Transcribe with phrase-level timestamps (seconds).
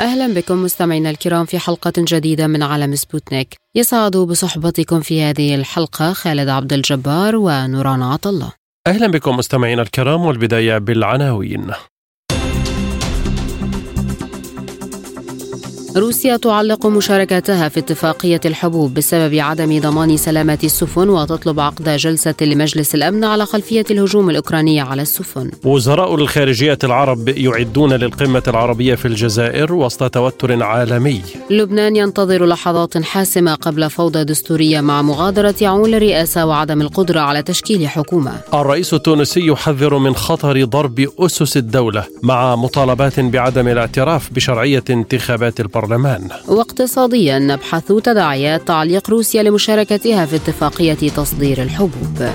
[0.00, 3.54] أهلا بكم مستمعينا الكرام في حلقة جديدة من عالم سبوتنيك.
[3.74, 8.52] يسعد بصحبتكم في هذه الحلقة خالد عبد الجبار ونوران عطلة
[8.86, 11.72] أهلا بكم مستمعينا الكرام والبداية بالعناوين.
[15.96, 22.94] روسيا تعلق مشاركتها في اتفاقية الحبوب بسبب عدم ضمان سلامة السفن وتطلب عقد جلسة لمجلس
[22.94, 25.50] الأمن على خلفية الهجوم الأوكراني على السفن.
[25.64, 31.22] وزراء الخارجية العرب يعدون للقمة العربية في الجزائر وسط توتر عالمي.
[31.50, 37.88] لبنان ينتظر لحظات حاسمة قبل فوضى دستورية مع مغادرة عون الرئاسة وعدم القدرة على تشكيل
[37.88, 38.32] حكومة.
[38.54, 45.79] الرئيس التونسي يحذر من خطر ضرب أسس الدولة مع مطالبات بعدم الاعتراف بشرعية انتخابات البرلمان.
[45.84, 46.28] البرلمان.
[46.48, 52.30] واقتصاديا نبحث تداعيات تعليق روسيا لمشاركتها في اتفاقية تصدير الحبوب.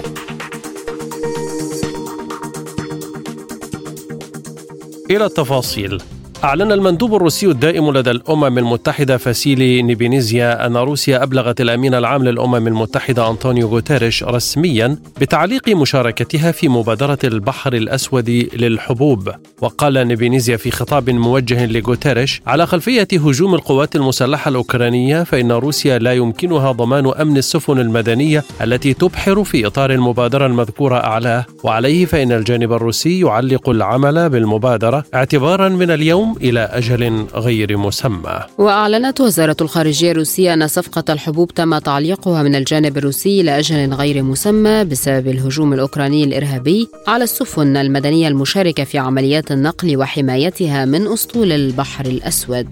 [5.11, 6.01] إلى التفاصيل.
[6.43, 12.67] أعلن المندوب الروسي الدائم لدى الأمم المتحدة فاسيلي نيبينيزيا أن روسيا أبلغت الأمين العام للأمم
[12.67, 19.31] المتحدة أنطونيو غوتيريش رسميا بتعليق مشاركتها في مبادرة البحر الأسود للحبوب.
[19.61, 26.13] وقال نيبينيزيا في خطاب موجه لغوتيريش على خلفية هجوم القوات المسلحة الأوكرانية فإن روسيا لا
[26.13, 31.45] يمكنها ضمان أمن السفن المدنية التي تبحر في إطار المبادرة المذكورة أعلاه.
[31.63, 38.39] وعليه فإن الجانب الروسي يعلق العمل بالمبادرة اعتبارا من اليوم إلى أجل غير مسمى.
[38.57, 44.23] وأعلنت وزارة الخارجية الروسية أن صفقة الحبوب تم تعليقها من الجانب الروسي إلى أجل غير
[44.23, 51.51] مسمى بسبب الهجوم الأوكراني الإرهابي على السفن المدنية المشاركة في عمليات النقل وحمايتها من أسطول
[51.51, 52.67] البحر الأسود.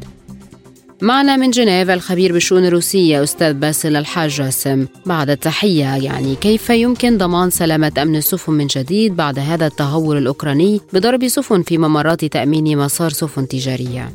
[1.04, 7.18] معنا من جنيف الخبير بالشؤون الروسية أستاذ باسل الحاج جاسم بعد التحية يعني كيف يمكن
[7.18, 12.78] ضمان سلامة أمن السفن من جديد بعد هذا التهور الأوكراني بضرب سفن في ممرات تأمين
[12.78, 14.06] مسار سفن تجارية؟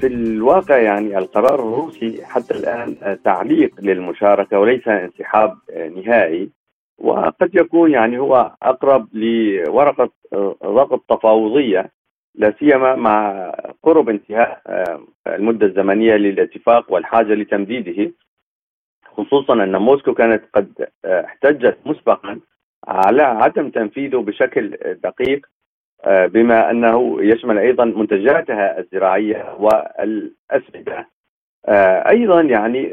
[0.00, 5.54] في الواقع يعني القرار الروسي حتى الآن تعليق للمشاركة وليس انسحاب
[5.96, 6.50] نهائي
[6.98, 10.10] وقد يكون يعني هو أقرب لورقة
[10.64, 11.99] ضغط تفاوضية.
[12.34, 13.50] لا سيما مع
[13.82, 14.62] قرب انتهاء
[15.26, 18.12] المدة الزمنية للاتفاق والحاجة لتمديده.
[19.16, 22.40] خصوصا أن موسكو كانت قد احتجت مسبقا
[22.88, 24.68] على عدم تنفيذه بشكل
[25.04, 25.46] دقيق
[26.06, 31.08] بما أنه يشمل أيضا منتجاتها الزراعية والاسمده
[32.08, 32.92] أيضا يعني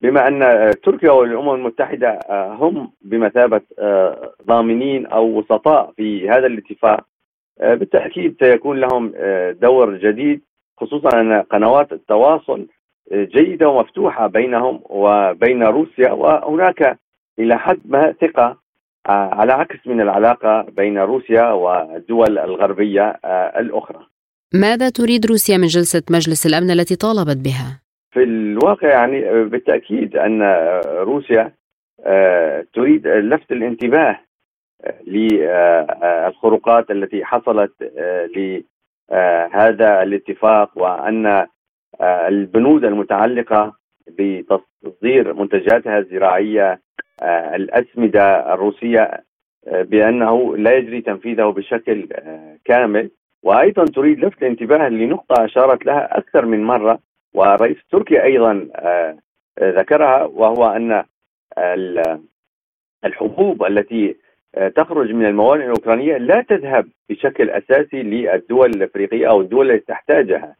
[0.00, 3.60] بما أن تركيا والأمم المتحدة هم بمثابة
[4.46, 7.06] ضامنين أو وسطاء في هذا الاتفاق
[7.60, 9.12] بالتأكيد سيكون لهم
[9.52, 10.42] دور جديد
[10.80, 12.66] خصوصا أن قنوات التواصل
[13.12, 16.98] جيدة ومفتوحة بينهم وبين روسيا وهناك
[17.38, 18.62] إلى حد ما ثقة
[19.06, 23.20] على عكس من العلاقة بين روسيا والدول الغربية
[23.56, 24.06] الأخرى.
[24.54, 27.80] ماذا تريد روسيا من جلسة مجلس الأمن التي طالبت بها؟
[28.10, 30.42] في الواقع يعني بالتأكيد أن
[30.84, 31.52] روسيا
[32.74, 34.20] تريد لفت الانتباه
[35.06, 37.72] للخروقات التي حصلت
[38.36, 41.46] لهذا الاتفاق وأن
[42.02, 43.76] البنود المتعلقة
[44.08, 46.80] بتصدير منتجاتها الزراعية
[47.54, 49.24] الأسمدة الروسية
[49.66, 52.08] بأنه لا يجري تنفيذه بشكل
[52.64, 53.10] كامل.
[53.42, 56.98] وأيضا تريد لفت الانتباه لنقطة أشارت لها أكثر من مرة
[57.34, 58.68] والرئيس التركي أيضا
[59.62, 61.04] ذكرها وهو أن
[63.04, 64.16] الحبوب التي
[64.76, 70.56] تخرج من الموانئ الأوكرانية لا تذهب بشكل أساسي للدول الأفريقية أو الدول التي تحتاجها.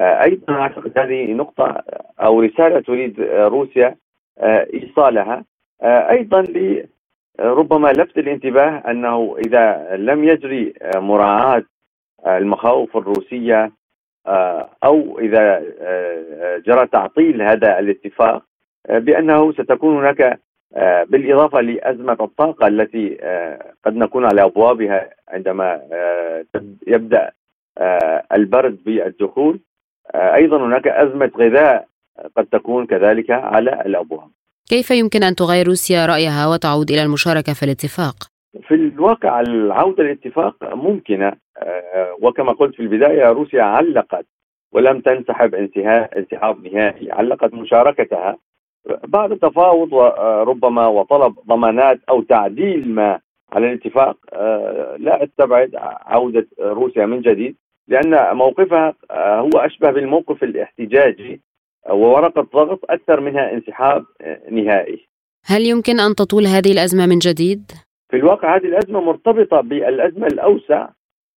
[0.00, 1.82] أيضا أعتقد هذه نقطة
[2.20, 3.96] أو رسالة تريد روسيا
[4.74, 5.44] إيصالها
[5.84, 6.44] أيضا
[7.40, 11.62] ربما لفت الانتباه أنه إذا لم يجري مراعاة
[12.26, 13.72] المخاوف الروسية
[14.84, 15.62] أو إذا
[16.66, 18.42] جرى تعطيل هذا الاتفاق
[18.88, 20.40] بأنه ستكون هناك
[21.08, 23.18] بالإضافة لأزمة الطاقة التي
[23.84, 25.80] قد نكون على أبوابها عندما
[26.86, 27.30] يبدأ
[28.32, 29.60] البرد بالدخول
[30.14, 31.86] أيضا هناك أزمة غذاء
[32.36, 34.28] قد تكون كذلك على الأبواب.
[34.68, 38.14] كيف يمكن أن تغير روسيا رأيها وتعود إلى المشاركة في الاتفاق؟
[38.68, 41.32] في الواقع العودة للاتفاق ممكنة
[42.22, 44.26] وكما قلت في البداية روسيا علقت
[44.72, 45.54] ولم تنسحب
[46.16, 48.36] انسحاب نهائي علقت مشاركتها
[48.86, 53.20] بعد تفاوض وربما وطلب ضمانات أو تعديل ما
[53.52, 54.16] على الاتفاق
[54.98, 55.70] لا أستبعد
[56.06, 57.56] عودة روسيا من جديد
[57.88, 61.40] لأن موقفها هو أشبه بالموقف الاحتجاجي
[61.90, 64.04] وورقة ضغط أكثر منها انسحاب
[64.50, 65.06] نهائي.
[65.44, 67.72] هل يمكن أن تطول هذه الأزمة من جديد؟
[68.10, 70.88] في الواقع هذه الأزمة مرتبطة بالأزمة الأوسع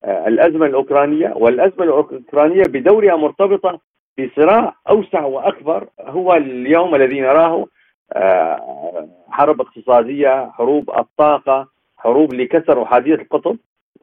[0.06, 3.80] الأزمة الأوكرانية والأزمة الأوكرانية بدورها مرتبطة
[4.20, 7.66] بصراع أوسع وأكبر هو اليوم الذي نراه
[8.14, 11.68] آه، حرب اقتصادية، حروب الطاقة،
[11.98, 13.58] حروب لكسر احاديه القطب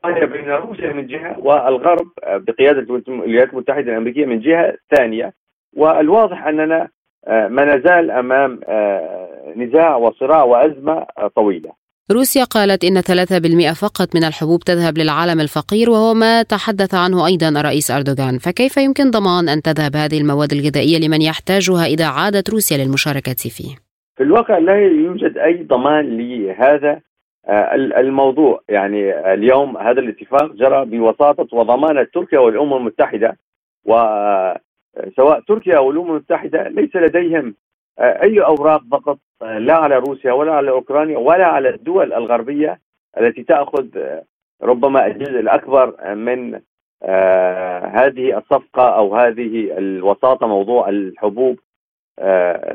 [0.04, 5.32] وهي بين روسيا من جهة والغرب بقيادة الولايات المتحدة الأمريكية من جهة ثانية
[5.76, 6.88] والواضح أننا
[7.26, 11.06] آه، ما نزال أمام آه، نزاع وصراع وأزمة
[11.36, 11.83] طويلة.
[12.12, 17.48] روسيا قالت إن 3% فقط من الحبوب تذهب للعالم الفقير وهو ما تحدث عنه أيضا
[17.48, 22.76] الرئيس أردوغان فكيف يمكن ضمان أن تذهب هذه المواد الغذائية لمن يحتاجها إذا عادت روسيا
[22.76, 23.74] للمشاركة فيه؟
[24.16, 27.00] في الواقع لا يوجد أي ضمان لهذا
[27.48, 33.36] آه، الموضوع يعني اليوم هذا الاتفاق جرى بوساطة وضمانة تركيا والأمم المتحدة
[33.84, 37.63] وسواء تركيا والأمم المتحدة ليس لديهم آه،
[37.98, 38.82] أي أوراق
[39.42, 42.80] آه، لا على روسيا ولا على أوكرانيا ولا على الدول الغربية
[43.20, 44.24] التي تأخذ آه،
[44.62, 46.60] ربما الجزء الأكبر من
[47.94, 51.58] هذه الصفقة أو هذه الوساطة موضوع الحبوب.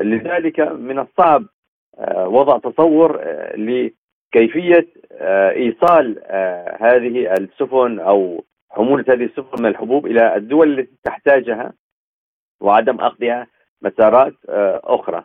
[0.00, 1.44] لذلك من الصعب
[2.08, 3.20] وضع تصور
[3.56, 4.86] لكيفية
[5.56, 6.22] إيصال
[6.80, 11.72] هذه السفن أو حمولة هذه السفن من الحبوب إلى الدول التي تحتاجها
[12.60, 13.46] وعدم أخذها.
[13.82, 15.24] مسارات آه، أخرى.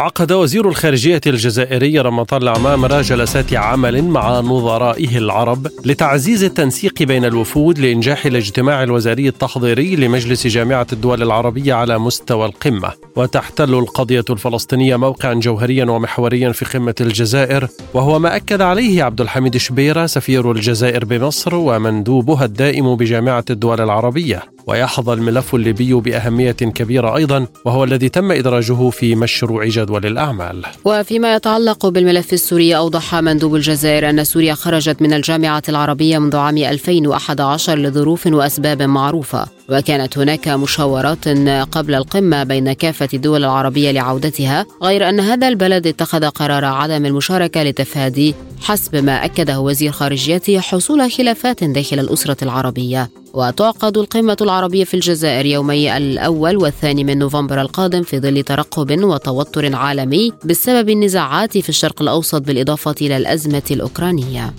[0.00, 7.78] عقد وزير الخارجية الجزائري رمضان العمامرة جلسات عمل مع نظرائه العرب لتعزيز التنسيق بين الوفود
[7.78, 12.92] لإنجاح الاجتماع الوزاري التحضيري لمجلس جامعة الدول العربية على مستوى القمة.
[13.16, 19.56] وتحتل القضية الفلسطينية موقعا جوهريا ومحوريا في قمة الجزائر وهو ما أكد عليه عبد الحميد
[19.56, 24.42] شبيرة سفير الجزائر بمصر ومندوبها الدائم بجامعة الدول العربية.
[24.66, 30.62] ويحظى الملف الليبي بأهمية كبيرة أيضا وهو الذي تم إدراجه في مشروع جدول الأعمال.
[30.84, 36.58] وفيما يتعلق بالملف السوري أوضح مندوب الجزائر أن سوريا خرجت من الجامعة العربية منذ عام
[36.58, 39.46] 2011 لظروف وأسباب معروفة.
[39.68, 41.28] وكانت هناك مشاورات
[41.72, 47.62] قبل القمة بين كافة الدول العربية لعودتها غير أن هذا البلد اتخذ قرار عدم المشاركة
[47.62, 53.10] لتفادي حسب ما أكده وزير خارجيته حصول خلافات داخل الأسرة العربية.
[53.34, 59.76] وتعقد القمة العربية في الجزائر يومي الأول والثاني من نوفمبر القادم في ظل ترقب وتوتر
[59.76, 64.54] عالمي بسبب النزاعات في الشرق الأوسط بالإضافة إلى الأزمة الأوكرانية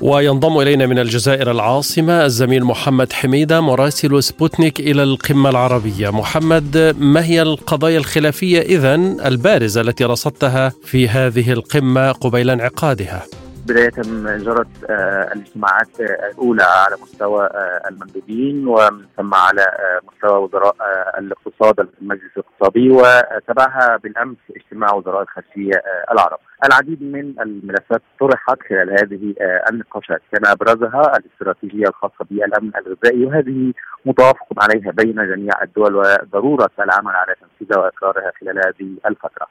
[0.00, 7.24] وينضم إلينا من الجزائر العاصمة الزميل محمد حميدة مراسل سبوتنيك إلى القمة العربية محمد ما
[7.24, 13.26] هي القضايا الخلافية إذن البارزة التي رصدتها في هذه القمة قبيل انعقادها؟
[13.68, 13.92] بداية
[14.38, 20.76] جرت آه، الاجتماعات الأولى على مستوى آه، المندوبين ومن ثم على آه، مستوى وزراء
[21.18, 25.82] الاقتصاد المجلس الاقتصادي وتبعها بالأمس اجتماع وزراء الخارجية
[26.12, 26.38] العرب.
[26.66, 29.34] العديد من الملفات طرحت خلال هذه
[29.70, 33.72] النقاشات كان أبرزها الاستراتيجية الخاصة بالأمن الغذائي وهذه
[34.06, 39.46] متوافق عليها بين جميع الدول وضرورة العمل على تنفيذها وإقرارها خلال هذه الفترة.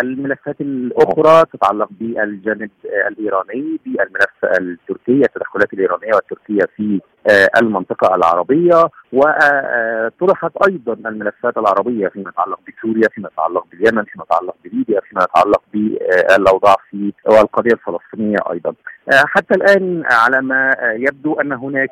[0.00, 2.70] الملفات الأخرى تتعلق بالجانب
[3.08, 8.88] الإيراني بالملف التركي التدخلات الإيرانية والتركية في آه، المنطقة العربية.
[9.12, 15.62] وطرحت أيضا الملفات العربية فيما يتعلق بسوريا فيما يتعلق باليمن فيما يتعلق بليبيا فيما يتعلق
[15.72, 18.74] بالأوضاع في والقضية الفلسطينية أيضا.
[19.12, 21.90] حتى الآن على ما يبدو أن هناك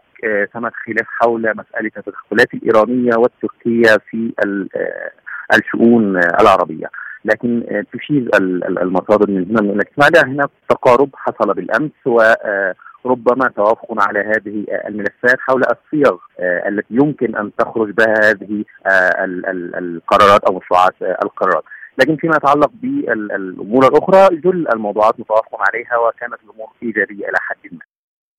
[0.52, 4.32] ثمة خلاف حول مسألة التدخلات الإيرانية والتركية في
[5.58, 6.86] الشؤون العربية.
[7.24, 8.30] لكن تشير
[8.82, 11.90] المصادر من هنا من الاجتماع هناك تقارب حصل بالأمس
[13.06, 19.24] وربما توافق على هذه الملفات حول الصيغ آه، التي يمكن أن تخرج بها هذه آه،
[19.78, 21.64] القرارات أو مشروعات القرارات.
[21.98, 27.78] لكن فيما يتعلق بالأمور الأخرى جل الموضوعات متوافق عليها وكانت الأمور إيجابية إلى حد ما.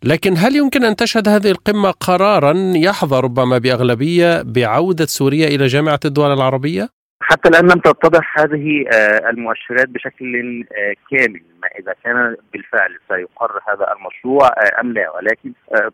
[0.03, 5.99] لكن هل يمكن أن تشهد هذه القمة قرارا يحظى ربما بأغلبية بعودة سوريا إلى جامعة
[6.05, 6.96] الدول العربية؟
[7.29, 13.59] حتى الآن لم تتضح هذه آه، المؤشرات بشكل آه، كامل ما إذا كان بالفعل سيقر
[13.69, 15.15] هذا المشروع آه، أم لا.
[15.15, 15.51] ولكن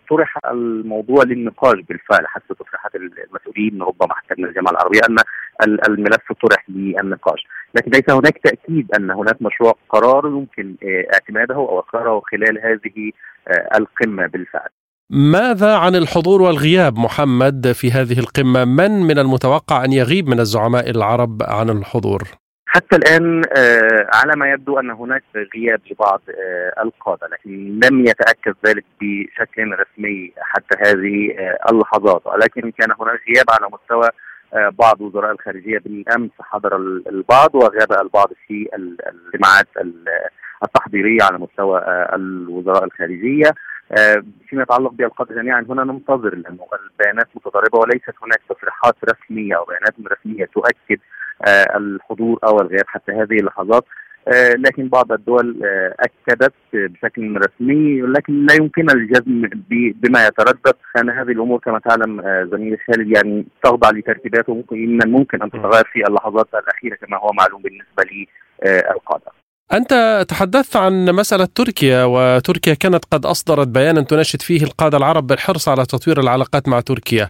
[0.09, 5.17] طرح الموضوع للنقاش بالفعل حتى تصريحات المسؤولين ربما حتى من الجامعة العربية أن
[5.89, 7.47] الملف طرح للنقاش.
[7.75, 10.75] لكن ليس هناك تأكيد أن هناك مشروع قرار يمكن
[11.13, 13.11] اعتماده أو اقراره خلال هذه
[13.77, 14.69] القمة بالفعل.
[15.15, 20.89] ماذا عن الحضور والغياب محمد في هذه القمة؟ من من المتوقع أن يغيب من الزعماء
[20.89, 22.21] العرب عن الحضور؟
[22.65, 25.23] حتى الآن آه على ما يبدو أن هناك
[25.55, 32.21] غياب لبعض آه القادة لكن لم يتأكد ذلك بشكل رسمي حتى هذه آه اللحظات.
[32.25, 34.09] ولكن كان هناك غياب على مستوى
[34.79, 35.79] بعض وزراء الخارجية.
[35.79, 36.77] بالأمس حضر
[37.09, 39.67] البعض وغاب البعض في الاجتماعات
[40.63, 41.81] التحضيرية على مستوى
[42.15, 43.51] الوزراء الخارجية.
[44.47, 49.93] فيما يتعلق بالقاده جميعا هنا ننتظر لأنه البيانات متضاربة وليست هناك تصريحات رسمية أو بيانات
[50.19, 50.99] رسمية تؤكد
[51.75, 53.85] الحضور أو الغياب حتى هذه اللحظات
[54.27, 61.09] آه، لكن بعض الدول آه، أكدت بشكل رسمي لكن لا يمكن الجزم بما يتردد لأن
[61.09, 66.07] هذه الأمور كما تعلم آه، زميلي خالد يعني تخضع لترتيبات وممكن ممكن إن تتغير في
[66.07, 69.42] اللحظات الأخيرة كما هو معلوم بالنسبة للقاده.
[69.73, 75.69] أنت تحدثت عن مسألة تركيا وتركيا كانت قد أصدرت بيانا تناشد فيه القادة العرب بالحرص
[75.69, 77.29] على تطوير العلاقات مع تركيا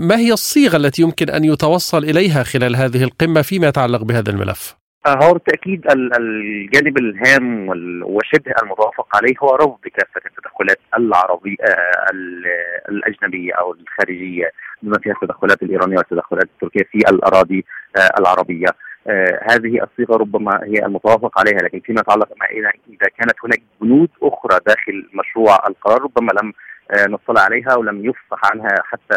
[0.00, 4.76] ما هي الصيغة التي يمكن أن يتوصل إليها خلال هذه القمة فيما يتعلق بهذا الملف؟
[5.06, 7.68] هو بالتأكيد الجانب الهام
[8.04, 12.06] وشبه المتوافق عليه هو رفض كافه التدخلات العربيه آه،
[12.88, 14.50] الأجنبية أو الخارجية
[14.82, 17.64] بما فيها التدخلات الإيرانية والتدخلات التركية في الأراضي
[17.96, 18.68] آه، العربية.
[19.06, 22.46] آه، هذه الصيغة ربما هي المتوافق عليها لكن فيما يتعلق مع
[22.88, 26.52] اذا كانت هناك بنود أخرى داخل مشروع القرار ربما لم
[26.90, 29.16] آه، نطلع عليها ولم يفصح عنها حتى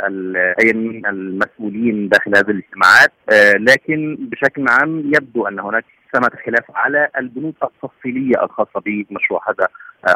[0.64, 6.66] أي من المسؤولين داخل هذه الاجتماعات آه، لكن بشكل عام يبدو أن هناك ثمة خلاف
[6.76, 9.68] على البنود التفصيلية الخاصة بمشروع هذا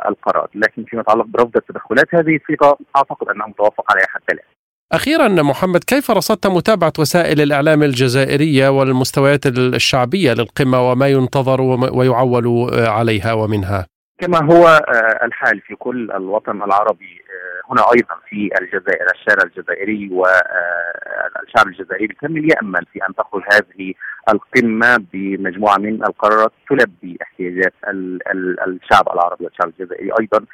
[0.10, 4.55] القرار، لكن فيما يتعلق برفض التدخلات هذه صيغه أعتقد أنها متوافق عليها حتى الآن.
[4.94, 11.62] أخيرا محمد كيف رصدت متابعة وسائل الإعلام الجزائرية والمستويات الشعبية للقمة وما ينتظر
[11.94, 13.86] ويعول عليها ومنها؟
[14.20, 17.22] كما هو آه، الحال في كل الوطن العربي
[17.70, 23.94] هنا أيضا في الجزائر الشارع الجزائري والشعب آه، الجزائري بالكامل يامل في أن تخرج هذه
[24.34, 27.74] القمة بمجموعة من القرارات تلبي احتياجات
[28.68, 30.12] الشعب العربي والشعب الجزائري.
[30.22, 30.46] أيضا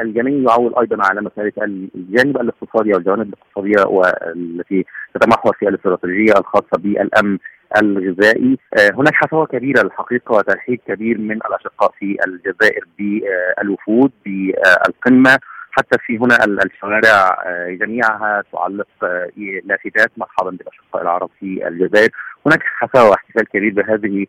[0.00, 1.52] الجميع يعول أيضا على مسألة
[1.94, 4.84] الجانب الاقتصادي أو الجوانب الاقتصادية والتي
[5.14, 7.38] تتمحور في الاستراتيجية الخاصة بالأمن
[7.82, 8.58] الغذائي.
[8.78, 15.38] آه، هناك حفاوه كبيرة الحقيقة وترحيب كبير من الأشقاء في الجزائر بالوفود بالقمة.
[15.78, 19.30] حتى في هنا الشوارع آه، جميعها تعلق آه،
[19.64, 22.10] لافتات مرحبا بالاشقاء العرب في الجزائر.
[22.46, 24.26] هناك حفاوة واحتفال كبير بهذه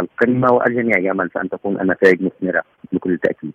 [0.00, 2.62] القمة والجميع يامل ان تكون النتائج مثمرة
[2.92, 3.52] بكل تأكيد.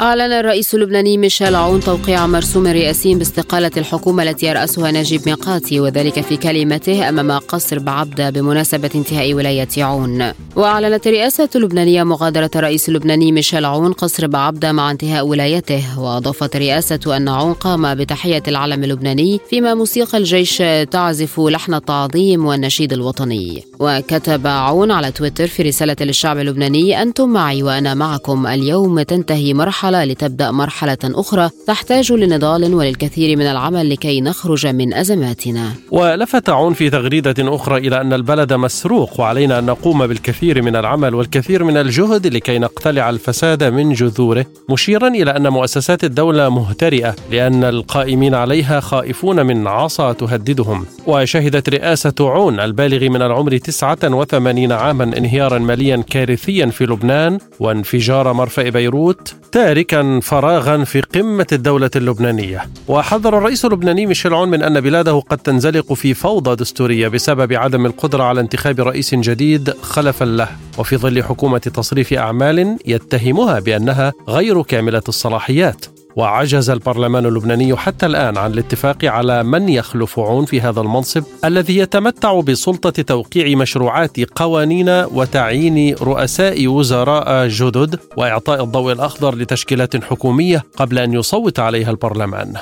[0.00, 6.20] أعلن الرئيس اللبناني ميشيل عون توقيع مرسوم رئاسي باستقالة الحكومة التي يرأسها نجيب ميقاتي وذلك
[6.20, 10.32] في كلمته أمام قصر بعبدة بمناسبة انتهاء ولاية عون.
[10.56, 17.16] وأعلنت الرئاسة اللبنانية مغادرة الرئيس اللبناني ميشيل عون قصر بعبدة مع انتهاء ولايته وأضافت الرئاسة
[17.16, 23.64] أن عون قام بتحية العلم اللبناني فيما موسيقى الجيش تعزف لحن التعظيم والنشيد الوطني.
[23.80, 29.85] وكتب عون على تويتر في رسالة للشعب اللبناني أنتم معي وأنا معكم اليوم تنتهي مرحلة
[29.86, 35.72] مرحلة لتبدأ مرحلة أخرى تحتاج لنضال وللكثير من العمل لكي نخرج من أزماتنا.
[35.90, 41.14] ولفت عون في تغريدة أخرى إلى أن البلد مسروق وعلينا أن نقوم بالكثير من العمل
[41.14, 47.64] والكثير من الجهد لكي نقتلع الفساد من جذوره مشيرا إلى أن مؤسسات الدولة مهترئة لأن
[47.64, 50.86] القائمين عليها خائفون من عصا تهددهم.
[51.06, 58.68] وشهدت رئاسة عون البالغ من العمر 89 عاما انهيارا ماليا كارثيا في لبنان وانفجار مرفأ
[58.68, 59.34] بيروت
[59.76, 62.64] تاركا فراغا في قمة الدولة اللبنانية.
[62.88, 67.86] وحذر الرئيس اللبناني ميشيل عون من أن بلاده قد تنزلق في فوضى دستورية بسبب عدم
[67.86, 70.48] القدرة على انتخاب رئيس جديد خلفا له.
[70.78, 75.95] وفي ظل حكومة تصريف أعمال يتهمها بأنها غير كاملة الصلاحيات.
[76.16, 81.76] وعجز البرلمان اللبناني حتى الآن عن الاتفاق على من يخلف عون في هذا المنصب الذي
[81.76, 90.98] يتمتع بسلطة توقيع مشروعات قوانين وتعيين رؤساء وزراء جدد وإعطاء الضوء الأخضر لتشكيلات حكومية قبل
[90.98, 92.54] أن يصوت عليها البرلمان.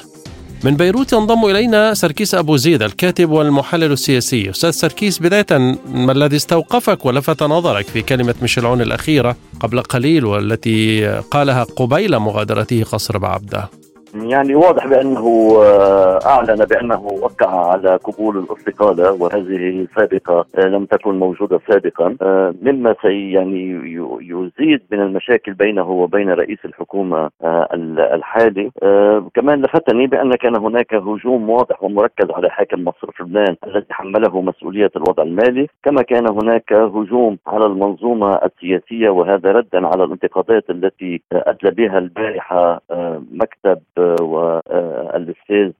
[0.64, 4.50] من بيروت ينضم إلينا سركيس أبو زيد الكاتب والمحلل السياسي.
[4.50, 5.58] أستاذ سركيس بداية
[5.94, 12.82] ما الذي استوقفك ولفت نظرك في كلمة ميشيل الأخيرة قبل قليل والتي قالها قبيل مغادرته
[12.82, 13.70] قصر بعبدة؟
[14.14, 21.18] يعني واضح بأنه آه، أعلن بأنه وقع على قبول الاستقالة وهذه سابقة آه، لم تكن
[21.18, 23.70] موجودة سابقا آه، مما سي يعني
[24.20, 27.30] يزيد من المشاكل بينه وبين رئيس الحكومة
[28.14, 28.70] الحالي.
[29.34, 34.90] كمان لفتني بأن كان هناك هجوم واضح ومركز على حاكم مصرف لبنان الذي حمله مسؤولية
[34.96, 35.66] الوضع المالي.
[35.82, 42.80] كما كان هناك هجوم على المنظومة السياسية وهذا ردا على الانتقادات التي ادلى بها البارحة
[43.32, 43.78] مكتب
[44.20, 45.70] والأستاذ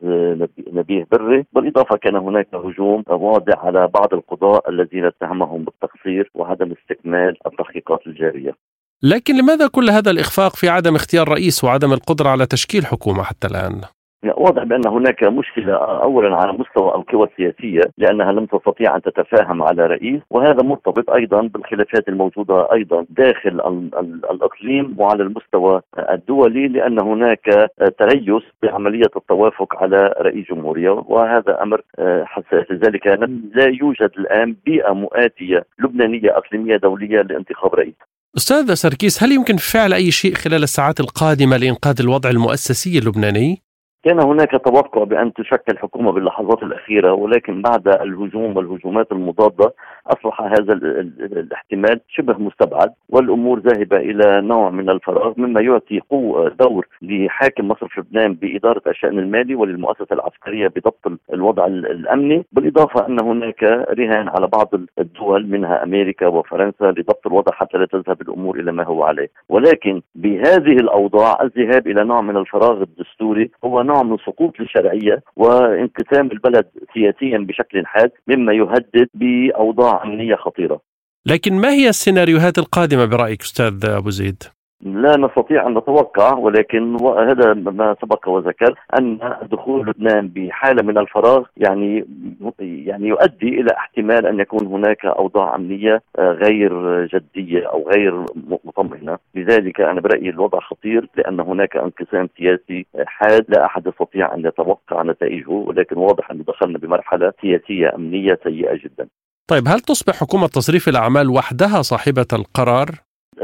[0.73, 7.37] نبيه بري بالإضافة كان هناك هجوم واضح على بعض القضاء الذين اتهمهم بالتقصير وعدم استكمال
[7.47, 8.55] التحقيقات الجارية.
[9.03, 13.47] لكن لماذا كل هذا الإخفاق في عدم اختيار رئيس وعدم القدرة على تشكيل حكومة حتى
[13.47, 13.81] الآن؟
[14.37, 19.87] واضح بأن هناك مشكلة اولا على مستوى القوى السياسية لأنها لم تستطيع أن تتفاهم على
[19.87, 23.61] رئيس وهذا مرتبط أيضا بالخلافات الموجودة أيضا داخل
[24.31, 31.83] الأقليم وعلى المستوى الدولي لأن هناك تريث بعملية التوافق على رئيس جمهورية وهذا أمر
[32.25, 33.07] حساس لذلك
[33.55, 37.95] لا يوجد الآن بيئة مؤاتية لبنانية أقليمية دولية لانتخاب رئيس
[38.37, 43.64] أستاذ سركيس هل يمكن فعل أي شيء خلال الساعات القادمة لإنقاذ الوضع المؤسسي اللبناني؟
[44.05, 49.75] كان هناك توقع بأن تشكل حكومة باللحظات الأخيرة ولكن بعد الهجوم والهجومات المضادة
[50.07, 56.87] أصبح هذا الاحتمال شبه مستبعد والأمور ذاهبة إلى نوع من الفراغ مما يعطي قوة دور
[57.03, 63.63] لحاكم مصرف لبنان بإدارة الشأن المالي وللمؤسسة العسكرية بضبط الوضع الأمني بالإضافة أن هناك
[63.99, 68.85] رهان على بعض الدول منها أمريكا وفرنسا لضبط الوضع حتى لا تذهب الأمور إلى ما
[68.85, 69.29] هو عليه.
[69.49, 75.23] ولكن بهذه الأوضاع الذهاب إلى نوع من الفراغ الدستوري هو نوع نوع من سقوط الشرعيه
[75.37, 80.81] وانقسام البلد سياسيا بشكل حاد مما يهدد بأوضاع أمنية خطيرة.
[81.27, 84.43] لكن ما هي السيناريوهات القادمة برأيك أستاذ أبو زيد؟
[84.81, 89.19] لا نستطيع أن نتوقع ولكن هذا ما سبق وذكر أن
[89.53, 92.05] دخول لبنان بحالة من الفراغ يعني
[92.61, 98.25] يعني يؤدي إلى احتمال أن يكون هناك أوضاع أمنية غير جدية أو غير
[98.65, 104.47] مطمئنة، لذلك أنا برأيي الوضع خطير لأن هناك انقسام سياسي حاد لا أحد يستطيع أن
[104.47, 109.09] يتوقع نتائجه ولكن واضح أن دخلنا بمرحلة سياسية أمنية سيئة جدا.
[109.49, 112.89] طيب هل تصبح حكومة تصريف الأعمال وحدها صاحبة القرار؟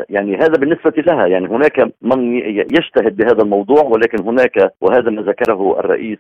[0.09, 2.37] يعني هذا بالنسبة لها يعني هناك من
[2.73, 6.19] يجتهد بهذا الموضوع ولكن هناك وهذا ما ذكره الرئيس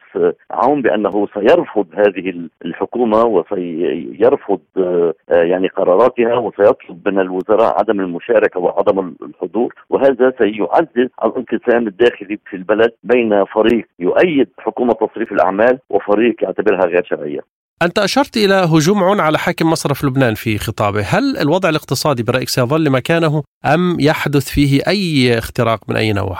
[0.50, 4.60] عون بأنه سيرفض هذه الحكومة وسيرفض
[5.28, 12.92] يعني قراراتها وسيطلب من الوزراء عدم المشاركة وعدم الحضور وهذا سيعزز الانقسام الداخلي في البلد
[13.04, 17.59] بين فريق يؤيد حكومة تصريف الأعمال وفريق يعتبرها غير شرعية.
[17.82, 22.48] أنت أشرت إلى هجوم عون على حاكم مصرف لبنان في خطابه هل الوضع الاقتصادي برأيك
[22.48, 23.42] سيظل مكانه
[23.74, 26.36] أم يحدث فيه أي اختراق من أي نوع؟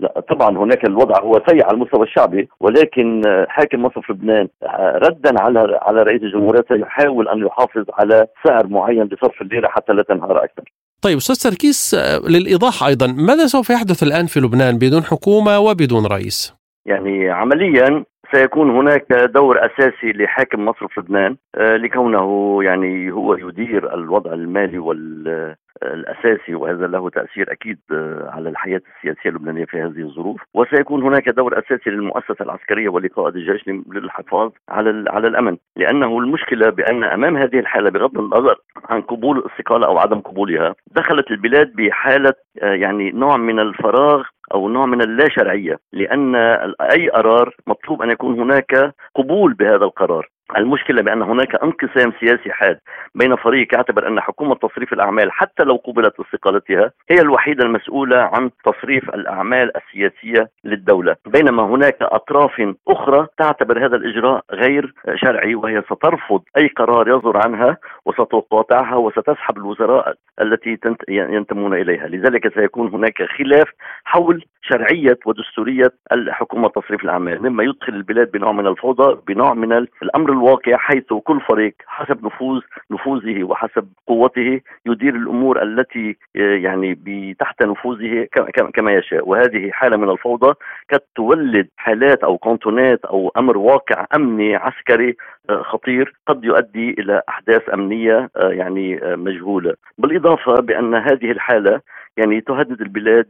[0.00, 4.48] لا طبعا هناك الوضع هو سيء على المستوى الشعبي ولكن حاكم مصرف لبنان
[4.94, 10.02] ردا على على رئيس الجمهورية سيحاول أن يحافظ على سعر معين لصرف الليرة حتى لا
[10.02, 10.62] تنهار أكثر.
[11.02, 11.94] طيب أستاذ سركيس
[12.28, 16.54] للإيضاح أيضا ماذا سوف يحدث الآن في لبنان بدون حكومة وبدون رئيس؟
[16.86, 24.32] يعني عمليا سيكون هناك دور أساسي لحاكم مصرف لبنان آه، لكونه يعني هو يدير الوضع
[24.32, 30.40] المالي وال الاساسي وهذا له تأثير أكيد آه، على الحياة السياسية اللبنانية في هذه الظروف.
[30.54, 35.56] وسيكون هناك دور أساسي للمؤسسة العسكرية ولقائد الجيش للحفاظ على على الأمن.
[35.76, 41.30] لأنه المشكلة بأن أمام هذه الحالة بغض النظر عن قبول الاستقاله أو عدم قبولها دخلت
[41.30, 46.34] البلاد بحالة آه، يعني نوع من الفراغ أو نوع من اللا شرعية لأن
[46.80, 50.33] أي قرار مطلوب أن يكون هناك قبول بهذا القرار.
[50.56, 52.78] المشكلة بأن هناك انقسام سياسي حاد
[53.14, 58.50] بين فريق يعتبر أن حكومة تصريف الأعمال حتى لو قبلت استقالتها هي الوحيدة المسؤولة عن
[58.64, 61.16] تصريف الأعمال السياسية للدولة.
[61.26, 67.76] بينما هناك أطراف أخرى تعتبر هذا الإجراء غير شرعي وهي سترفض أي قرار يصدر عنها
[68.06, 70.78] وستقاطعها وستسحب الوزراء التي
[71.08, 72.06] ينتمون إليها.
[72.06, 73.68] لذلك سيكون هناك خلاف
[74.04, 77.42] حول شرعية ودستورية الحكومة تصريف الأعمال.
[77.42, 82.60] مما يدخل البلاد بنوع من الفوضى بنوع من الأمر الواقع حيث كل فريق حسب نفوذ
[82.90, 88.28] نفوذه وحسب قوته يدير الأمور التي يعني تحت نفوذه
[88.74, 89.28] كما يشاء.
[89.28, 90.54] وهذه حالة من الفوضى
[90.92, 97.22] قد تولد حالات أو كونتونات أو أمر واقع أمني عسكري آه، خطير قد يؤدي إلى
[97.28, 99.74] أحداث أمنية آه، يعني آه، مجهولة.
[99.98, 101.80] بالإضافة بأن هذه الحالة
[102.16, 103.26] يعني تهدد البلاد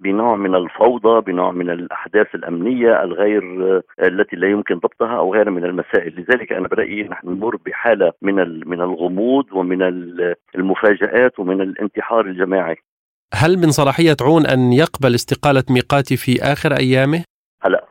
[0.00, 3.42] بنوع من الفوضى بنوع من الأحداث الأمنية الغير
[4.02, 6.14] التي لا يمكن ضبطها أو غيرها من المسائل.
[6.20, 8.34] لذلك أنا برأيي نحن نمر بحالة من
[8.68, 9.82] من الغموض ومن
[10.54, 12.76] المفاجآت ومن الانتحار الجماعي.
[13.34, 17.24] هل من صلاحية عون أن يقبل استقالة ميقاتي في آخر أيامه؟
[17.62, 17.84] هلا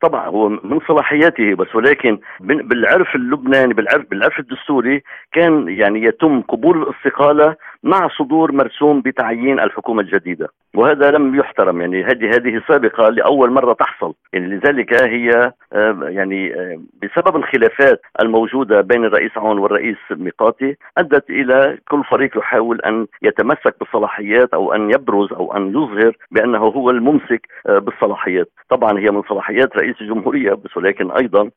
[0.00, 6.82] طبعا هو من صلاحياته بس ولكن بالعرف اللبناني بالعرف بالعرف الدستوري كان يعني يتم قبول
[6.82, 10.48] الاستقالة مع صدور مرسوم بتعيين الحكومة الجديدة.
[10.74, 14.14] وهذا لم يحترم يعني هذه هذه سابقة لأول مرة تحصل.
[14.32, 21.30] يعني لذلك هي آه، يعني آه، بسبب الخلافات الموجودة بين الرئيس عون والرئيس ميقاتي أدت
[21.30, 26.90] إلى كل فريق يحاول أن يتمسك بالصلاحيات أو أن يبرز أو أن يظهر بأنه هو
[26.90, 28.50] الممسك آه، بالصلاحيات.
[28.68, 31.50] طبعا هي من صلاحيات رئيس الجمهورية بس ولكن أيضا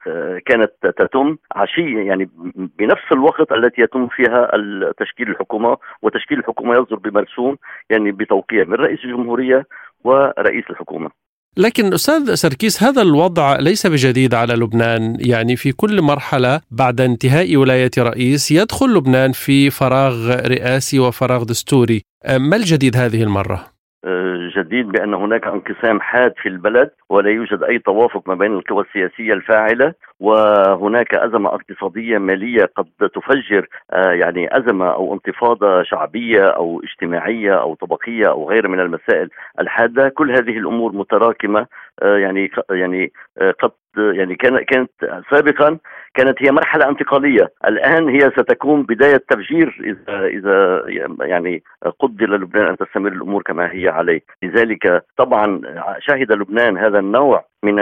[0.46, 2.30] كانت تتم عشية يعني
[2.80, 4.52] بنفس الوقت التي يتم فيها
[4.98, 5.78] تشكيل الحكومة
[6.16, 7.58] وتشكيل الحكومة يصدر بمرسوم
[7.90, 9.66] يعني بتوقيع من رئيس الجمهورية
[10.04, 11.10] ورئيس الحكومة.
[11.58, 17.58] لكن أستاذ سركيس هذا الوضع ليس بجديد على لبنان يعني في كل مرحلة بعد انتهاء
[17.58, 22.02] ولاية رئيس يدخل لبنان في فراغ رئاسي وفراغ دستوري.
[22.30, 23.73] ما الجديد هذه المرة؟
[24.58, 29.34] جديد بأن هناك انقسام حاد في البلد ولا يوجد أي توافق ما بين القوى السياسية
[29.34, 37.62] الفاعلة وهناك أزمة اقتصادية مالية قد تفجر آه، يعني أزمة أو انتفاضة شعبية أو اجتماعية
[37.62, 40.10] أو طبقية أو غيرها من المسائل الحادة.
[40.10, 41.68] كل هذه الأمور متراكمة
[42.02, 44.92] آه، يعني يعني آه، قد يعني كانت
[45.32, 45.78] سابقا
[46.14, 47.52] كانت هي مرحلة انتقالية.
[47.68, 50.84] الآن هي ستكون بداية تفجير إذا إذا
[51.22, 51.64] يعني
[52.00, 54.22] قدر لبنان أن تستمر الأمور كما هي عليه.
[54.44, 55.62] لذلك طبعا
[56.00, 57.76] شهد لبنان هذا النوع من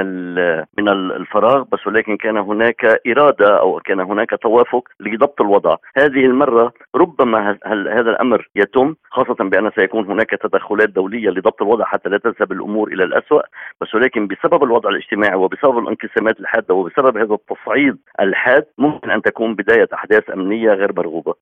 [0.77, 6.73] من الفراغ بس ولكن كان هناك إرادة أو كان هناك توافق لضبط الوضع، هذه المرة
[6.95, 12.51] ربما هذا الأمر يتم خاصة بأن سيكون هناك تدخلات دولية لضبط الوضع حتى لا تذهب
[12.51, 13.41] الأمور إلى الاسوء،
[13.81, 19.55] بس ولكن بسبب الوضع الاجتماعي وبسبب الانقسامات الحادة وبسبب هذا التصعيد الحاد ممكن أن تكون
[19.55, 21.33] بداية أحداث أمنية غير مرغوبة.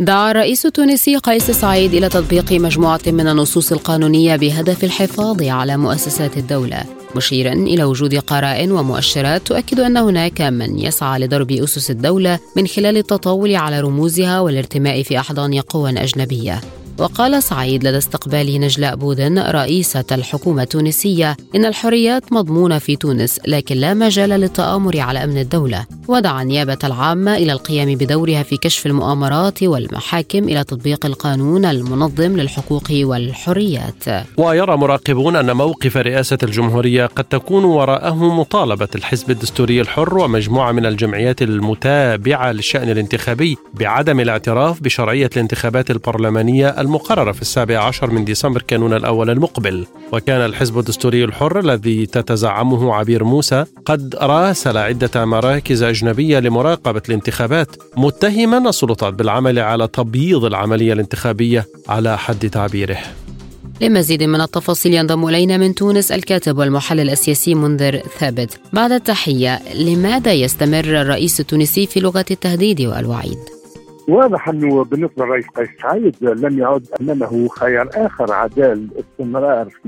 [0.00, 6.36] دعا الرئيس التونسي قيس سعيد إلى تطبيق مجموعة من النصوص القانونية بهدف الحفاظ على مؤسسات
[6.36, 6.84] الدولة
[7.16, 12.96] مشيرا إلى وجود قرائن ومؤشرات تؤكد أن هناك من يسعى لضرب أسس الدولة من خلال
[12.96, 16.60] التطاول على رموزها والارتماء في أحضان قوى أجنبية.
[16.98, 23.76] وقال سعيد لدى استقبال نجلاء بودن رئيسة الحكومة التونسية إن الحريات مضمونة في تونس لكن
[23.76, 25.86] لا مجال للتآمر على أمن الدولة.
[26.08, 32.88] ودعا النيابة العامة إلى القيام بدورها في كشف المؤامرات والمحاكم إلى تطبيق القانون المنظم للحقوق
[32.90, 34.04] والحريات.
[34.36, 40.86] ويرى مراقبون أن موقف رئاسة الجمهورية قد تكون وراءه مطالبة الحزب الدستوري الحر ومجموعة من
[40.86, 48.62] الجمعيات المتابعة للشأن الانتخابي بعدم الاعتراف بشرعية الانتخابات البرلمانية المقررة في السابع عشر من ديسمبر
[48.62, 49.86] كانون الأول المقبل.
[50.12, 57.76] وكان الحزب الدستوري الحر الذي تتزعمه عبير موسى قد راسل عدة مراكز أجنبية لمراقبة الانتخابات
[57.96, 62.98] متهما السلطات بالعمل على تبييض العملية الانتخابية على حد تعبيره.
[63.80, 68.60] لمزيد من التفاصيل ينضم إلينا من تونس الكاتب والمحلل السياسي منذر ثابت.
[68.72, 73.57] بعد التحية لماذا يستمر الرئيس التونسي في لغة التهديد والوعيد؟
[74.08, 79.86] واضح أنه بالنسبة للرئيس قيس سعيد لم يعد أمامه خيار آخر عدا الاستمرار في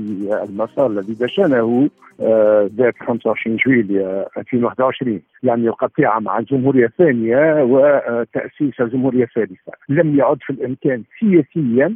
[0.49, 1.89] المسار الذي دشنه
[2.21, 9.71] آه، ذات 25 جويلية 2021 يعني القطيعة مع الجمهورية الثانية وتأسيس الجمهورية الثالثة.
[9.89, 11.95] لم يعد في الإمكان سياسيا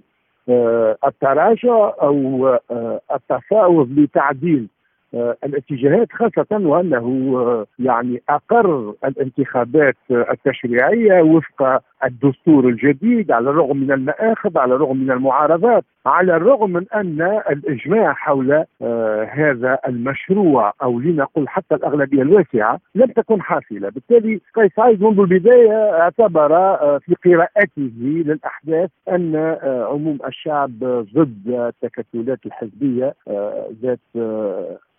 [0.49, 4.74] آه، التراجع آه، التفاوض لتعديل آه،
[5.15, 14.58] الاتجاهات خاصة وأنه آه، يعني أقر الانتخابات التشريعية وفق الدستور الجديد على الرغم من المآخذ
[14.58, 15.84] على الرغم من المعارضات.
[16.06, 23.06] على الرغم من أن الإجماع حول آه هذا المشروع أو لنقل حتى الأغلبية الواسعة لم
[23.08, 30.18] تكن حافلة بالتالي قيس سعيد منذ البداية اعتبر آه في قراءته للأحداث أن آه عموم
[30.28, 30.80] الشعب
[31.13, 34.00] ضد التكتلات الحزبية آه، ذات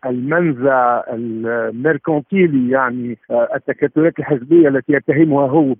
[0.06, 5.74] المنزع الميركونتيلي يعني التكتلات الحزبية التي يتهمها هو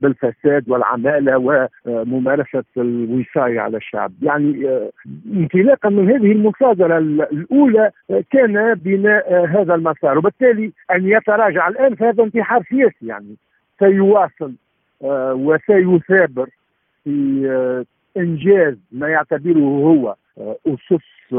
[0.00, 4.67] بالفساد والعمالة وممارسة الوصايه على الشعب، يعني
[5.36, 11.68] انطلاقا من هذه المصادره الأولى آه، كان بناء هذا المسار وبالتالي أن يتراجع.
[11.68, 13.36] الآن فهذا انتحار سياسي يعني
[13.78, 14.52] سيواصل
[15.34, 16.48] وسيثابر
[17.04, 17.84] في
[18.16, 20.14] إنجاز ما يعتبره هو
[20.66, 21.34] أسس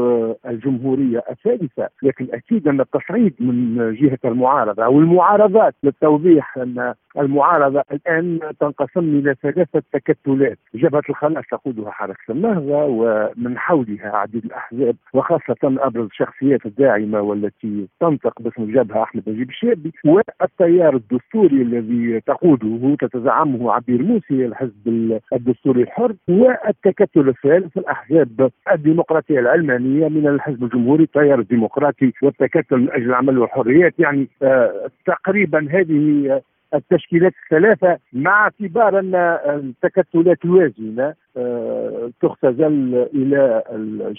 [0.46, 1.88] الجمهورية الثالثة.
[2.02, 9.34] لكن أكيد أن التصعيد من جهة المعارضة أو المعارضات للتوضيح أن المعارضة الآن تنقسم إلى
[9.42, 10.58] ثلاثة تكتلات.
[10.74, 18.42] جبهة الخلاص تقودها حركه النهضه ومن حولها عديد الأحزاب وخاصة أبرز الشخصيات الداعمة والتي تنطق
[18.42, 26.14] باسم الجبهة أحمد نجيب الشابي والتيار الدستوري الذي تقوده تتزعمه عبير موسي الحزب الدستوري الحر
[26.28, 33.94] والتكتل الثالث الأحزاب الديمقراطية العلمانية من الحزب الجمهوري التيار الديمقراطي والتكتل من أجل العمل والحريات.
[33.98, 36.40] يعني آه تقريبا هذه
[36.74, 43.62] التشكيلات الثلاثة مع اعتبار أن التكتلات الوازنة آه، تختزل إلى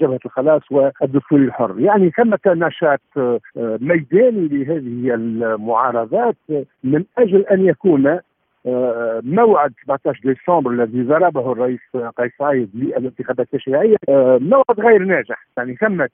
[0.02, 1.80] جبهة الخلاص والدستور الحر.
[1.80, 6.36] يعني ثمة نشاط آه، ميداني لهذه المعارضات
[6.84, 8.20] من أجل أن يكون
[8.66, 11.80] آه، موعد 17 ديسمبر الذي ضربه الرئيس
[12.18, 13.96] قيس سعيد للانتخابات التشريعية
[14.40, 15.48] موعد غير ناجح.
[15.58, 16.10] يعني ثمة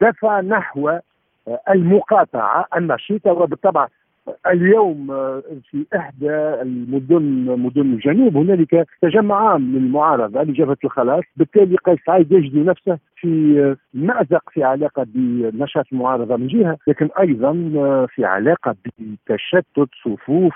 [0.00, 0.98] دفع نحو
[1.68, 3.88] المقاطعة النشيطه وبالطبع
[4.46, 6.30] اليوم آه، في إحدى
[6.62, 13.76] المدن مدن الجنوب هنالك تجمعان من المعارضة لجبهة الخلاص بالتالي قيس سعيد يجد نفسه في
[13.94, 20.54] مأزق في علاقة بنشاط المعارضة من جهة لكن أيضا آه، في علاقة بتشتت صفوف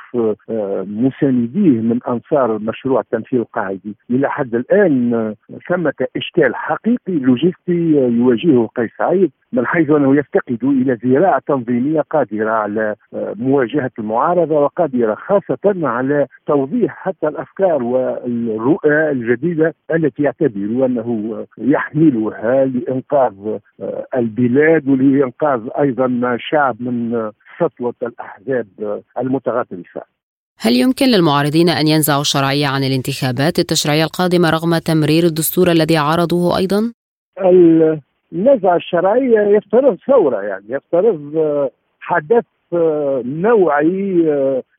[0.50, 3.96] آه، مسانديه من أنصار مشروع التمثيل القاعدي.
[4.10, 5.34] إلى حد الآن
[5.68, 12.50] ثمة إشكال حقيقي لوجستي يواجهه قيس سعيد من حيث أنه يفتقد إلى ذراع تنظيمية قادرة
[12.50, 22.57] على مواجهة المعارضة وقادرة خاصة على توضيح حتى الأفكار والرؤى الجديدة التي يعتبر أنه يحملها
[22.64, 23.58] لإنقاذ
[24.14, 28.66] البلاد ولإنقاذ أيضا شعب من سطوة الأحزاب
[29.18, 30.02] المتغطرسه.
[30.60, 36.58] هل يمكن للمعارضين أن ينزعوا الشرعية عن الانتخابات التشريعية القادمة رغم تمرير الدستور الذي عارضوه
[36.58, 36.92] أيضا؟
[38.32, 41.20] النزعه الشرعيه يفترض ثورة يعني يفترض
[42.00, 42.44] حدث
[43.24, 44.24] نوعي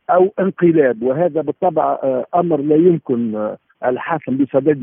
[0.10, 2.00] أو انقلاب وهذا بالطبع
[2.36, 3.50] أمر لا يمكن
[3.86, 4.78] الحاكم بصدده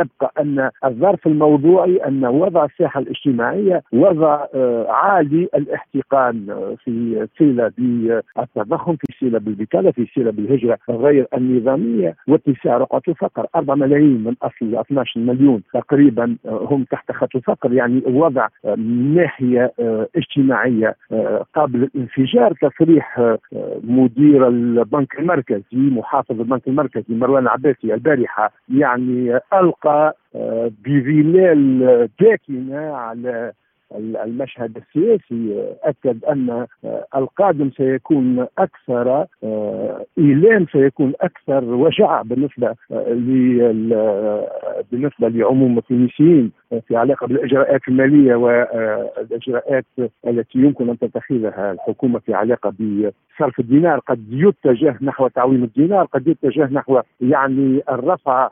[0.00, 7.72] يبقى أن الظرف الموضوعي أن وضع الساحة الاجتماعية وضع آه، عالي الاحتقان آه، في صلة
[7.78, 12.14] بالتضخم في صلة بالبطاله في صلة بالهجرة غير النظامية.
[12.28, 17.72] واتساع رقعة الفقر 4 ملايين من أصل 12 مليون تقريبا آه، هم تحت خط الفقر.
[17.72, 18.46] يعني وضع
[19.14, 19.72] ناحية
[20.16, 20.94] اجتماعية
[21.54, 22.52] قابل للانفجار.
[22.62, 23.36] تصريح
[23.84, 33.52] مدير البنك المركزي محافظ البنك المركزي مروان العباسي البارحة يعني ألقى آه، بظلال داكنه على
[33.96, 36.66] المشهد السياسي أكد أن
[37.16, 39.26] القادم سيكون أكثر
[40.18, 42.74] ايلام سيكون أكثر وجع بالنسبة
[44.92, 46.52] بالنسبة لعموم التونسيين
[46.88, 49.84] في علاقة بالإجراءات المالية والاجراءات
[50.26, 53.98] التي يمكن أن تتخذها الحكومة في علاقة بصرف الدينار.
[53.98, 58.50] قد يتجه نحو تعويم الدينار قد يتجه نحو يعني الرفع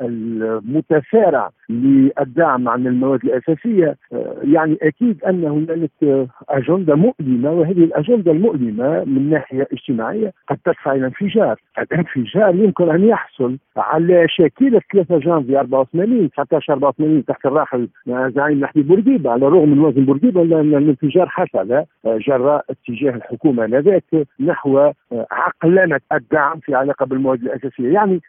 [0.00, 3.96] المتسارع للدعم عن المواد الأساسية.
[4.42, 11.06] يعني أكيد أن هنالك أجندة مؤلمة وهذه الأجندة المؤلمة من ناحية اجتماعية قد تدفع إلى
[11.06, 18.60] انفجار، الانفجار يمكن أن يحصل على شاكلة 3 جانفي 84 19 84 تحت الراحل زعيم
[18.60, 24.04] نحبي بورقيبه على الرغم من وزن بورقيبه ان الانفجار حصل جراء اتجاه الحكومة آنذاك
[24.40, 24.92] نحو
[25.30, 28.20] عقلنة الدعم في علاقة بالمواد الأساسية، يعني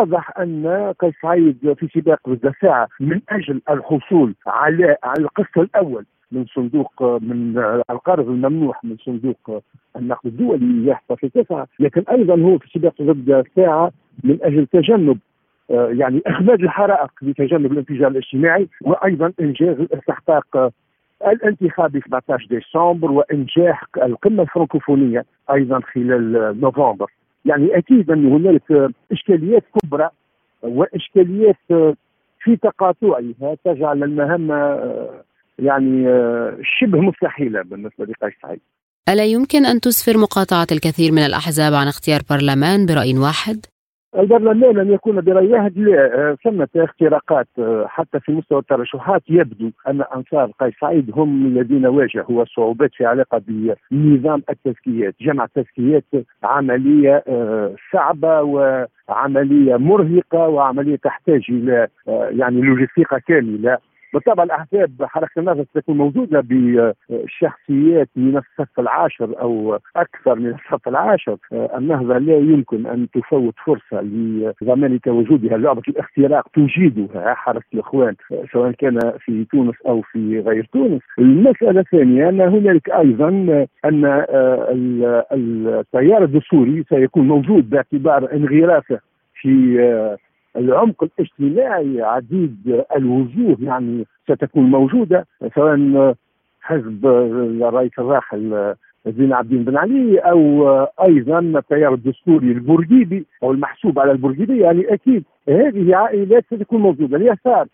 [0.00, 6.44] واضح أن قيس سعيد في سباق الدفاع من أجل الحصول على على القسط الأول من
[6.46, 7.58] صندوق من
[7.90, 9.62] القرض الممنوح من صندوق
[9.96, 13.90] النقد الدولي يحصل في تسعة لكن أيضا هو في سباق ضد الساعة
[14.24, 15.18] من أجل تجنب
[15.70, 20.72] يعني اخماد الحرائق لتجنب الانفجار الاجتماعي وأيضا إنجاز الاستحقاق
[21.26, 27.10] الانتخابي 17 ديسمبر وإنجاح القمة الفرنكوفونية أيضا خلال نوفمبر.
[27.46, 30.10] يعني أكيد أن هنالك إشكاليات كبرى
[30.62, 31.56] وإشكاليات
[32.40, 34.80] في تقاطعها تجعل المهمه
[35.58, 36.04] يعني
[36.80, 38.60] شبه مستحيلة بالنسبة لقيس سعيد.
[39.08, 43.66] ألا يمكن أن تسفر مقاطعة الكثير من الأحزاب عن اختيار برلمان برأي واحد؟
[44.18, 47.46] البرلمان ان يكون واحد لا ثمة اختراقات
[47.86, 53.42] حتى في مستوى الترشحات يبدو أن أنصار قيس سعيد هم الذين واجهوا صعوبات في علاقة
[53.90, 56.04] بنظام التزكيات، جمع التزكيات
[56.42, 57.24] عملية
[57.92, 63.78] صعبة وعملية مرهقة وعملية تحتاج إلى يعني لوجستيقة كاملة.
[64.16, 71.36] بالطبع الأحزاب حركة النهضه ستكون موجودة بشخصيات من الصف العاشر أو أكثر من الصف العاشر.
[71.52, 78.14] النهضة لا يمكن أن تفوت فرصة لضمان تواجدها لعبة الاختراق تجيدها حركة الإخوان
[78.52, 81.02] سواء كان في تونس أو في غير تونس.
[81.18, 83.28] المسألة الثانية أن هنالك أيضا
[83.84, 84.24] أن
[85.32, 88.98] التيار الدستوري سيكون موجود باعتبار انغرافه
[89.40, 90.16] في
[90.56, 96.14] العمق الاجتماعي عديد الوجوه يعني ستكون موجودة سواء
[96.60, 98.74] حزب الرئيس الراحل
[99.06, 100.68] زين عابدين بن علي أو
[101.02, 107.16] أيضا التيار الدستوري البورقيبي أو المحسوب على البورقيبي يعني أكيد هذه عائلات ستكون موجودة.
[107.16, 107.66] اليسار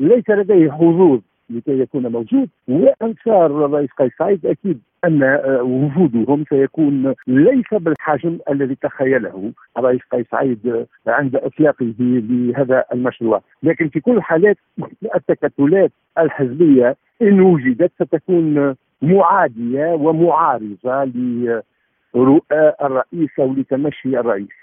[0.00, 7.14] ليس لديه حظوظ لكي يكون موجود وانصار الرئيس قيس سعيد أكيد أن آه، وجودهم سيكون
[7.26, 14.56] ليس بالحجم الذي تخيله الرئيس قيس سعيد عند إطلاقه لهذا المشروع، لكن في كل الحالات
[15.14, 21.04] التكتلات الحزبية إن وجدت ستكون معادية ومعارضة
[22.14, 24.56] لرؤى الرئيس أو لتمشي الرئيس.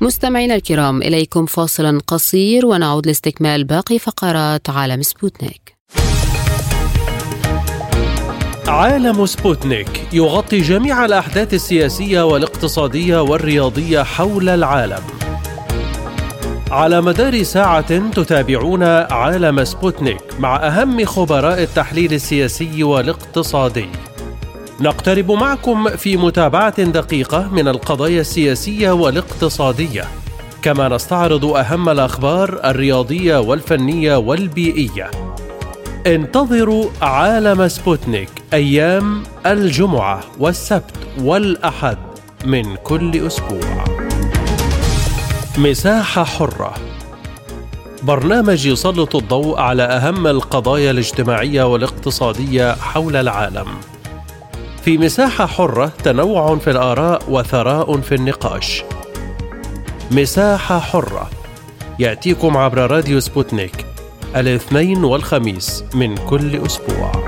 [0.00, 5.76] مستمعينا الكرام إليكم فاصلا قصير ونعود لاستكمال باقي فقرات عالم سبوتنيك.
[8.68, 15.02] عالم سبوتنيك يغطي جميع الأحداث السياسية والاقتصادية والرياضية حول العالم.
[16.70, 23.88] على مدار ساعة تتابعون عالم سبوتنيك مع أهم خبراء التحليل السياسي والاقتصادي.
[24.80, 30.04] نقترب معكم في متابعة دقيقة من القضايا السياسية والاقتصادية.
[30.62, 35.10] كما نستعرض أهم الأخبار الرياضية والفنية والبيئية.
[36.06, 41.98] انتظروا عالم سبوتنيك أيام الجمعة والسبت والأحد
[42.44, 43.84] من كل أسبوع.
[45.58, 46.74] مساحة حرة.
[48.02, 53.66] برنامج يسلط الضوء على أهم القضايا الاجتماعية والاقتصادية حول العالم.
[54.82, 58.84] في مساحة حرة تنوع في الآراء وثراء في النقاش.
[60.10, 61.30] مساحة حرة
[61.98, 63.86] يأتيكم عبر راديو سبوتنيك
[64.36, 67.27] الاثنين والخميس من كل أسبوع.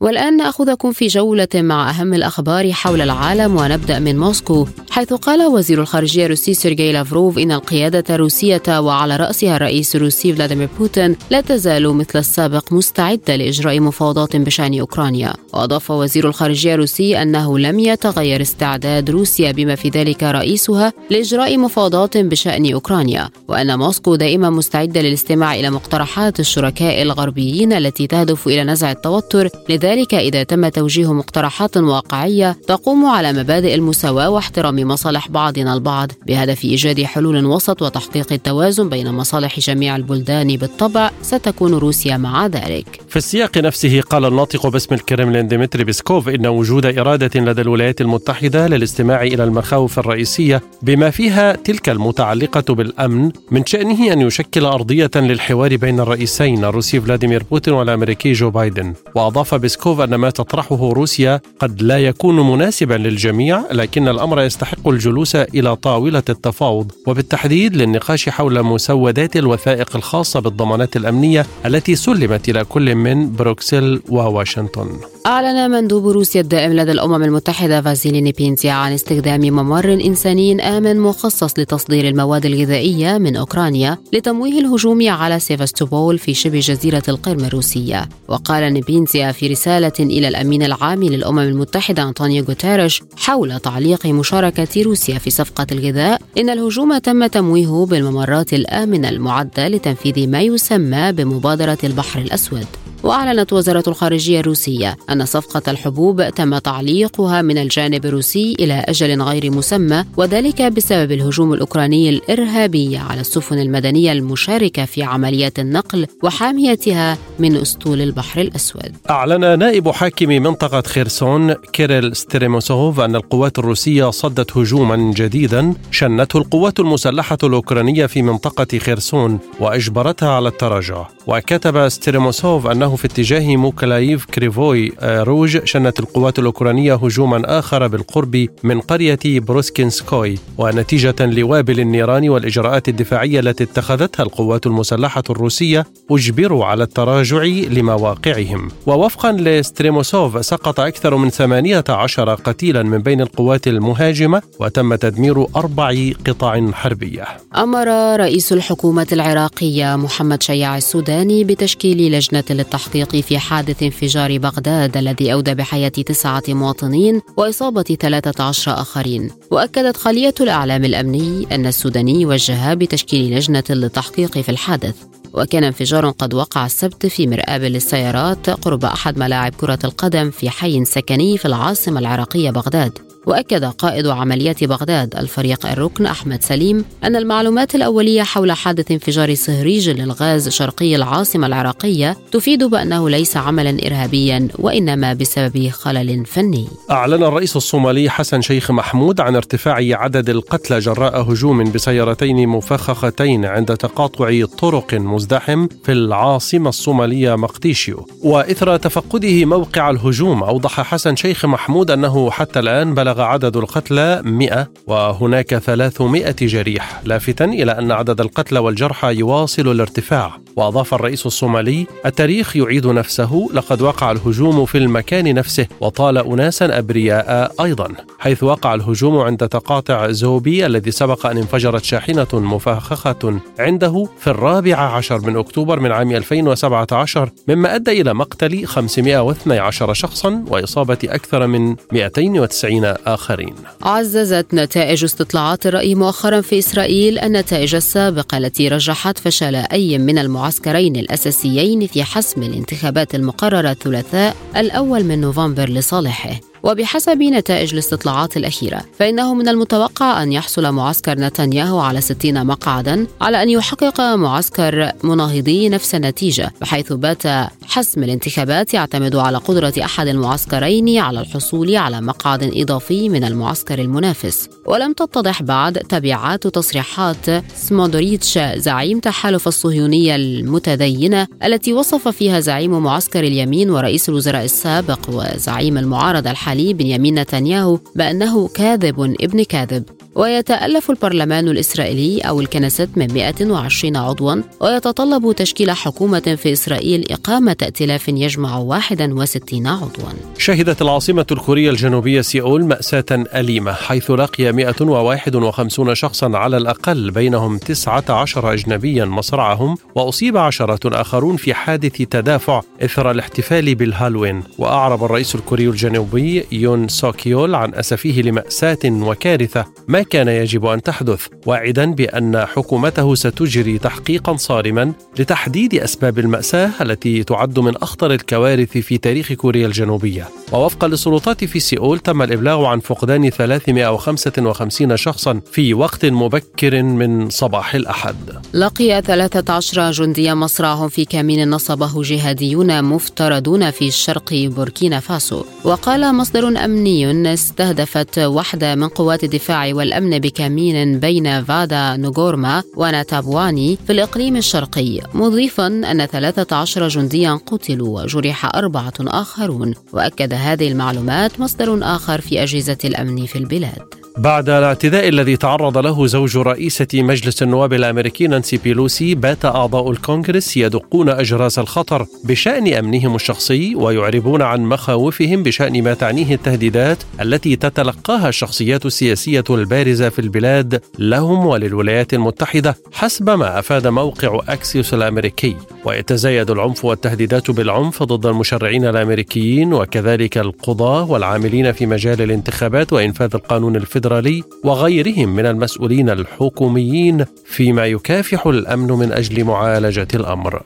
[0.00, 5.80] والآن نأخذكم في جولة مع أهم الأخبار حول العالم ونبدأ من موسكو حيث قال وزير
[5.80, 11.94] الخارجية الروسي سيرجي لافروف إن القيادة الروسية وعلى رأسها الرئيس الروسي فلاديمير بوتين لا تزال
[11.94, 15.32] مثل السابق مستعدة لإجراء مفاوضات بشأن أوكرانيا.
[15.52, 22.16] وأضاف وزير الخارجية الروسي أنه لم يتغير استعداد روسيا بما في ذلك رئيسها لإجراء مفاوضات
[22.16, 28.90] بشأن أوكرانيا وأن موسكو دائما مستعدة للاستماع إلى مقترحات الشركاء الغربيين التي تهدف إلى نزع
[28.90, 36.12] التوتر لذلك إذا تم توجيه مقترحات واقعية تقوم على مبادئ المساواة واحترام مصالح بعضنا البعض
[36.26, 43.00] بهدف إيجاد حلول وسط وتحقيق التوازن بين مصالح جميع البلدان بالطبع ستكون روسيا مع ذلك.
[43.08, 48.66] في السياق نفسه قال الناطق باسم الكرملين ديمتري بيسكوف إن وجود إرادة لدى الولايات المتحدة
[48.66, 55.76] للاستماع إلى المخاوف الرئيسية بما فيها تلك المتعلقة بالأمن من شأنه أن يشكل أرضية للحوار
[55.76, 58.94] بين الرئيسين الروسي فلاديمير بوتين والأمريكي جو بايدن.
[59.14, 65.36] وأضاف بيسكوف أن ما تطرحه روسيا قد لا يكون مناسبا للجميع لكن الأمر يستحق الجلوس
[65.36, 66.92] إلى طاولة التفاوض.
[67.06, 74.88] وبالتحديد للنقاش حول مسودات الوثائق الخاصة بالضمانات الأمنية التي سلمت إلى كل من بروكسل وواشنطن.
[75.26, 81.58] أعلن مندوب روسيا الدائم لدى الأمم المتحدة فازيلي نيبينزيا عن استخدام ممر إنساني آمن مخصص
[81.58, 88.08] لتصدير المواد الغذائية من أوكرانيا لتمويه الهجوم على سيفاستوبول في شبه جزيرة القرم الروسية.
[88.28, 95.18] وقال نيبينزيا في رسالة إلى الأمين العام للأمم المتحدة أنطونيو غوتيريش حول تعليق مشاركة روسيا
[95.18, 96.20] في صفقة الغذاء.
[96.38, 102.66] إن الهجوم تم تمويهه بالممرات الآمنة المعدة لتنفيذ ما يسمى بمبادرة البحر الأسود.
[103.06, 109.50] وأعلنت وزارة الخارجية الروسية أن صفقة الحبوب تم تعليقها من الجانب الروسي إلى أجل غير
[109.50, 117.56] مسمى وذلك بسبب الهجوم الأوكراني الإرهابي على السفن المدنية المشاركة في عمليات النقل وحاميتها من
[117.56, 118.96] أسطول البحر الأسود.
[119.10, 126.80] أعلن نائب حاكم منطقة خيرسون كيريل ستريموسوف أن القوات الروسية صدت هجوما جديدا شنته القوات
[126.80, 131.06] المسلحة الأوكرانية في منطقة خيرسون وأجبرتها على التراجع.
[131.26, 138.46] وكتب ستريموسوف أنه في اتجاه ميكولايف كريفوي آه، روج شنت القوات الأوكرانية هجوما آخر بالقرب
[138.62, 146.82] من قرية بروسكينسكوي ونتيجة لوابل النيران والإجراءات الدفاعية التي اتخذتها القوات المسلحة الروسية أجبروا على
[146.84, 148.68] التراجع لمواقعهم.
[148.86, 156.70] ووفقا لستريموسوف سقط أكثر من 18 قتيلا من بين القوات المهاجمة وتم تدمير أربع قطع
[156.72, 157.26] حربية.
[157.56, 157.86] أمر
[158.20, 162.44] رئيس الحكومة العراقية محمد شياع السوداني بتشكيل لجنة
[162.76, 169.30] للتحقيق في حادث انفجار بغداد الذي أودى بحياة تسعة مواطنين وإصابة 13 آخرين.
[169.50, 174.94] وأكدت خلية الإعلام الأمني أن السوداني وجه بتشكيل لجنة للتحقيق في الحادث.
[175.32, 180.84] وكان انفجار قد وقع السبت في مرآب للسيارات قرب أحد ملاعب كرة القدم في حي
[180.84, 182.98] سكني في العاصمة العراقية بغداد.
[183.26, 189.90] وأكد قائد عمليات بغداد الفريق الركن أحمد سليم أن المعلومات الأولية حول حادث انفجار صهريج
[189.90, 196.68] للغاز شرقي العاصمة العراقية تفيد بأنه ليس عملا ارهابيا وإنما بسبب خلل فني.
[196.90, 203.76] أعلن الرئيس الصومالي حسن شيخ محمود عن ارتفاع عدد القتلى جراء هجوم بسيارتين مفخختين عند
[203.76, 211.90] تقاطع طرق مزدحم في العاصمة الصومالية مقديشيو وإثر تفقده موقع الهجوم أوضح حسن شيخ محمود
[211.90, 218.20] أنه حتى الآن بلغ بلغ عدد القتلى 100 وهناك 300 جريح لافتا إلى أن عدد
[218.20, 220.38] القتلى والجرحى يواصل الارتفاع.
[220.56, 227.52] وأضاف الرئيس الصومالي التاريخ يعيد نفسه لقد وقع الهجوم في المكان نفسه وطال أناسا أبرياء
[227.64, 227.88] أيضا.
[228.18, 234.76] حيث وقع الهجوم عند تقاطع زوبي الذي سبق أن انفجرت شاحنة مفخخة عنده في الرابع
[234.76, 241.76] عشر من أكتوبر من عام 2017 مما أدى إلى مقتل 512 شخصا وإصابة أكثر من
[241.92, 247.18] 290 آخرين عززت نتائج استطلاعات الرأي مؤخرا في إسرائيل.
[247.18, 255.04] النتائج السابقة التي رجحت فشل أي من المعسكرين الأساسيين في حسم الانتخابات المقررة الثلاثاء الأول
[255.04, 256.40] من نوفمبر لصالحه.
[256.66, 263.42] وبحسب نتائج الاستطلاعات الأخيرة فإنه من المتوقع أن يحصل معسكر نتنياهو على 60 مقعدا على
[263.42, 267.22] أن يحقق معسكر مناهضي نفس النتيجة بحيث بات
[267.66, 274.48] حسم الانتخابات يعتمد على قدرة أحد المعسكرين على الحصول على مقعد إضافي من المعسكر المنافس.
[274.66, 283.24] ولم تتضح بعد تبعات تصريحات سمودريتش زعيم تحالف الصهيونية المتدينة التي وصف فيها زعيم معسكر
[283.24, 289.84] اليمين ورئيس الوزراء السابق وزعيم المعارضة الحالي الحالي بنيامين نتنياهو بأنه كاذب ابن كاذب.
[290.16, 298.08] ويتألف البرلمان الإسرائيلي أو الكنيست من 120 عضوا ويتطلب تشكيل حكومة في إسرائيل إقامة ائتلاف
[298.08, 300.12] يجمع 61 عضوا.
[300.38, 308.52] شهدت العاصمة الكورية الجنوبية سيئول مأساة أليمة حيث لقي 151 شخصا على الأقل بينهم 19
[308.52, 314.42] أجنبيا مصرعهم وأصيب عشرة آخرون في حادث تدافع إثر الاحتفال بالهالوين.
[314.58, 320.82] وأعرب الرئيس الكوري الجنوبي يون سوك يول عن أسفه لمأساة وكارثة ما كان يجب أن
[320.82, 328.78] تحدث واعدا بأن حكومته ستجري تحقيقا صارما لتحديد أسباب المأساة التي تعد من أخطر الكوارث
[328.78, 330.28] في تاريخ كوريا الجنوبية.
[330.52, 337.74] ووفقا للسلطات في سيول تم الإبلاغ عن فقدان 355 شخصا في وقت مبكر من صباح
[337.74, 338.16] الأحد.
[338.54, 345.44] لقي 13 جنديا مصرعهم في كمين نصبه جهاديون مفترضون في شرق بوركينا فاسو.
[345.64, 353.92] وقال مصدر أمني استهدفت وحدة من قوات الدفاع والأمن بكمين بين فادا نوغورما وناتابواني في
[353.92, 362.20] الإقليم الشرقي مضيفا أن 13 جنديا قتلوا وجرح أربعة آخرون وأكد هذه المعلومات مصدر آخر
[362.20, 364.05] في أجهزة الأمن في البلاد.
[364.18, 370.56] بعد الاعتداء الذي تعرض له زوج رئيسة مجلس النواب الأمريكي نانسي بيلوسي بات أعضاء الكونغرس
[370.56, 378.28] يدقون أجراس الخطر بشأن أمنهم الشخصي ويعربون عن مخاوفهم بشأن ما تعنيه التهديدات التي تتلقاها
[378.28, 385.56] الشخصيات السياسية البارزة في البلاد لهم وللولايات المتحدة حسب ما أفاد موقع أكسيوس الأمريكي.
[385.84, 393.76] ويتزايد العنف والتهديدات بالعنف ضد المشرعين الأمريكيين وكذلك القضاة والعاملين في مجال الانتخابات وإنفاذ القانون
[393.76, 400.62] الفيدرالي الفيدرالي وغيرهم من المسؤولين الحكوميين فيما يكافح الأمن من أجل معالجة الأمر.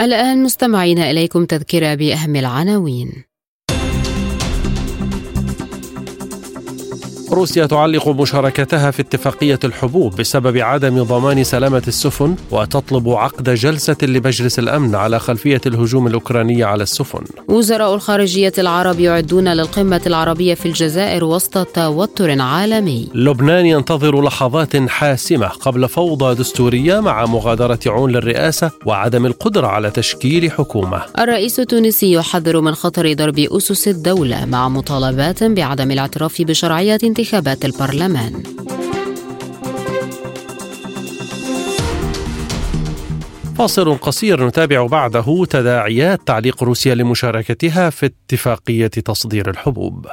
[0.00, 3.29] الآن مستمعين إليكم تذكرة بأهم العناوين.
[7.32, 14.58] روسيا تعلق مشاركتها في اتفاقية الحبوب بسبب عدم ضمان سلامة السفن وتطلب عقد جلسة لمجلس
[14.58, 17.24] الأمن على خلفية الهجوم الأوكراني على السفن.
[17.48, 23.08] وزراء الخارجية العرب يعدون للقمة العربية في الجزائر وسط توتر عالمي.
[23.14, 30.50] لبنان ينتظر لحظات حاسمة قبل فوضى دستورية مع مغادرة عون للرئاسة وعدم القدرة على تشكيل
[30.50, 31.02] حكومة.
[31.18, 38.42] الرئيس التونسي يحذر من خطر ضرب أسس الدولة مع مطالبات بعدم الاعتراف بشرعية انتخابات البرلمان
[43.58, 50.06] فاصل قصير نتابع بعده تداعيات تعليق روسيا لمشاركتها في اتفاقية تصدير الحبوب.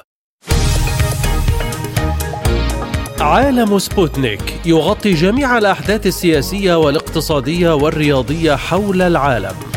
[3.19, 9.76] عالم سبوتنيك يغطي جميع الأحداث السياسية والاقتصادية والرياضية حول العالم.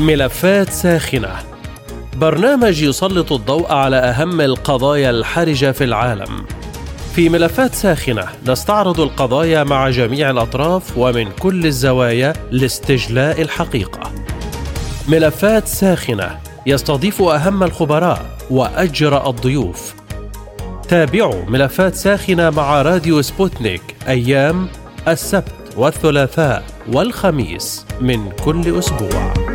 [0.00, 1.30] ملفات ساخنة
[2.16, 6.44] برنامج يسلط الضوء على أهم القضايا الحرجة في العالم
[7.14, 14.12] في ملفات ساخنة نستعرض القضايا مع جميع الأطراف ومن كل الزوايا لاستجلاء الحقيقة.
[15.08, 19.94] ملفات ساخنة يستضيف أهم الخبراء وأجرأ الضيوف.
[20.88, 24.68] تابعوا ملفات ساخنة مع راديو سبوتنيك أيام
[25.08, 29.53] السبت والثلاثاء والخميس من كل أسبوع.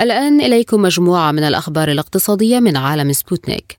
[0.00, 3.78] الآن إليكم مجموعة من الأخبار الاقتصادية من عالم سبوتنيك.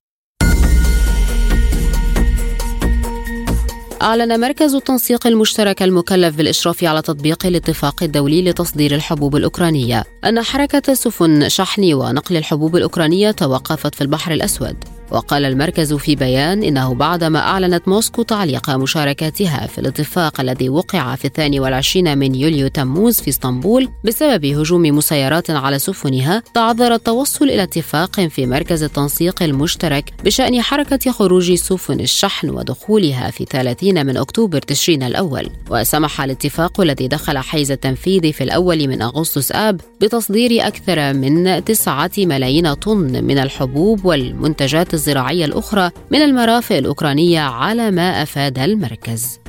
[4.02, 10.94] أعلن مركز التنسيق المشترك المكلف بالإشراف على تطبيق الاتفاق الدولي لتصدير الحبوب الأوكرانية أن حركة
[10.94, 14.76] سفن شحن ونقل الحبوب الأوكرانية توقفت في البحر الأسود
[15.12, 21.26] وقال المركز في بيان إنه بعدما أعلنت موسكو تعليق مشاركتها في الاتفاق الذي وقع في
[21.26, 27.64] الثاني والعشرين من يوليو تموز في إسطنبول بسبب هجوم مسيرات على سفنها تعذر التوصل إلى
[27.64, 34.62] اتفاق في مركز التنسيق المشترك بشأن حركة خروج سفن الشحن ودخولها في 30 من أكتوبر
[34.62, 35.50] تشرين الأول.
[35.70, 42.12] وسمح الاتفاق الذي دخل حيز التنفيذ في الأول من أغسطس آب بتصدير أكثر من 9
[42.18, 49.40] ملايين طن من الحبوب والمنتجات الزراعية الأخرى من المرافق الأوكرانية على ما أفاد المركز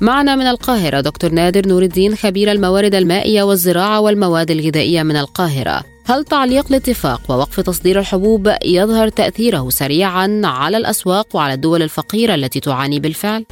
[0.00, 5.84] معنا من القاهرة دكتور نادر نور الدين خبير الموارد المائية والزراعة والمواد الغذائية من القاهرة
[6.06, 12.60] هل تعليق الاتفاق ووقف تصدير الحبوب يظهر تأثيره سريعا على الأسواق وعلى الدول الفقيرة التي
[12.60, 13.44] تعاني بالفعل؟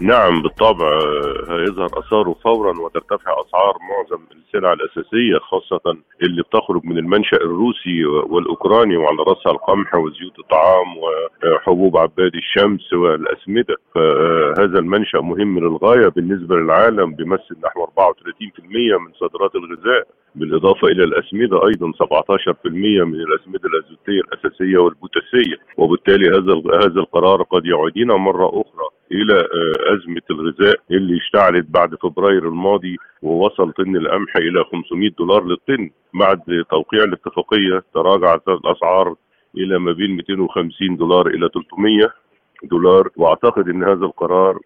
[0.00, 0.88] نعم بالطبع
[1.48, 8.96] هيظهر آثاره فورا وترتفع أسعار معظم السلع الأساسية خاصة اللي بتخرج من المنشأ الروسي والأوكراني
[8.96, 13.76] وعلى رأسها القمح وزيوت الطعام وحبوب عباد الشمس والأسمدة.
[13.94, 20.06] فهذا المنشأ مهم للغاية بالنسبة للعالم بيمثل نحو 34% من صادرات الغذاء.
[20.34, 25.56] بالإضافة إلى الأسمدة أيضا 17% من الأسمدة الأزوتية الأساسية والبوتاسية.
[25.76, 29.46] وبالتالي هذا هذا القرار قد يعيدنا مرة أخرى إلى
[29.94, 35.90] أزمة الغذاء اللي اشتعلت بعد فبراير الماضي ووصل طن القمح إلى 500 دولار للطن.
[36.20, 39.14] بعد توقيع الاتفاقية تراجعت الاسعار
[39.56, 42.12] إلى ما بين 250 دولار إلى 300
[42.64, 43.08] دولار.
[43.16, 44.58] وأعتقد إن هذا القرار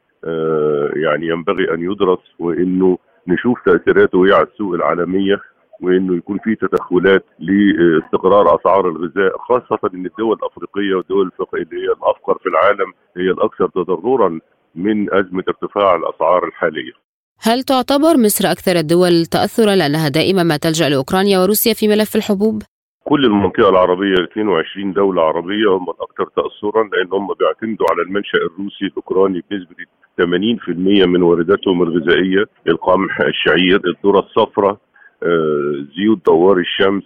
[0.97, 2.99] يعني ينبغي أن يدرس وإنه
[3.29, 5.41] نشوف تأثيراته على السوق العالمية.
[5.81, 12.39] وإنه يكون في تدخلات لاستقرار أسعار الغذاء خاصة إن الدول الأفريقية والدول اللي هي الأفقر
[12.43, 14.41] في العالم هي الأكثر تضررا
[14.75, 16.93] من أزمة ارتفاع الأسعار الحالية.
[17.41, 22.63] هل تعتبر مصر أكثر الدول تاثرا لأنها دائما ما تلجأ لأوكرانيا وروسيا في ملف الحبوب؟
[23.05, 28.85] كل المنطقة العربية 22 دولة عربية هم الأكثر تاثرا لأن هم بيعتمدوا على المنشأ الروسي
[28.85, 29.75] الأوكراني بنسبة
[30.19, 34.77] 80% من وارداتهم الغذائية القمح، الشعير، الذرة الصفراء،
[35.97, 37.05] زيوت دوار الشمس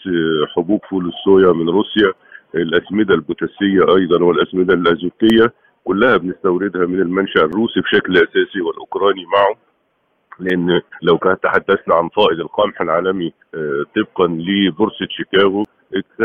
[0.57, 2.13] حبوب فول الصويا من روسيا
[2.55, 5.53] الأسمدة البوتاسية أيضا والأسمدة الازوتيه
[5.85, 9.57] كلها بنستوردها من المنشأ الروسي بشكل أساسي والأوكراني معه.
[10.41, 13.33] لأن لو كانت تحدثنا عن فائض القمح العالمي
[13.97, 15.65] طبقا لبورصة شيكاغو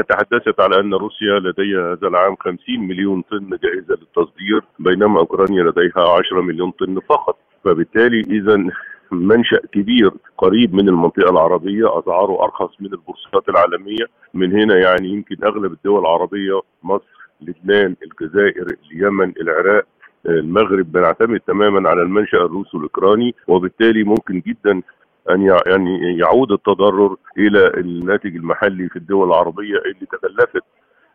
[0.09, 6.17] تحدثت على أن روسيا لديها هذا العام 50 مليون طن جاهزه للتصدير بينما أوكرانيا لديها
[6.17, 7.38] 10 مليون طن فقط.
[7.66, 8.63] فبالتالي إذا
[9.11, 14.05] منشأ كبير قريب من المنطقة العربية أسعاره أرخص من البورصات العالمية.
[14.34, 19.86] من هنا يعني يمكن أغلب الدول العربية مصر لبنان الجزائر اليمن العراق
[20.26, 23.36] المغرب بنعتمد تماما على المنشأ الروسي والأوكراني.
[23.47, 24.82] وبالتالي ممكن جدا
[25.30, 30.63] أن يعني يعود التضرر إلى الناتج المحلي في الدول العربية اللي تكلفت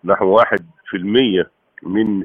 [0.05, 0.45] نحو 1%
[1.83, 2.23] من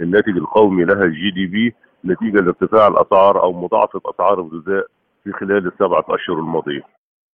[0.00, 1.74] الناتج القومي لها ال GDP
[2.12, 4.86] نتيجة لارتفاع الأسعار أو مضاعفة أسعار الغذاء
[5.24, 6.82] في خلال السبعة أشهر الماضية.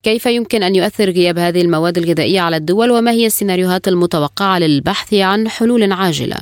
[0.02, 5.14] كيف يمكن أن يؤثر غياب هذه المواد الغذائية على الدول وما هي السيناريوهات المتوقعة للبحث
[5.14, 6.36] عن حلول عاجلة؟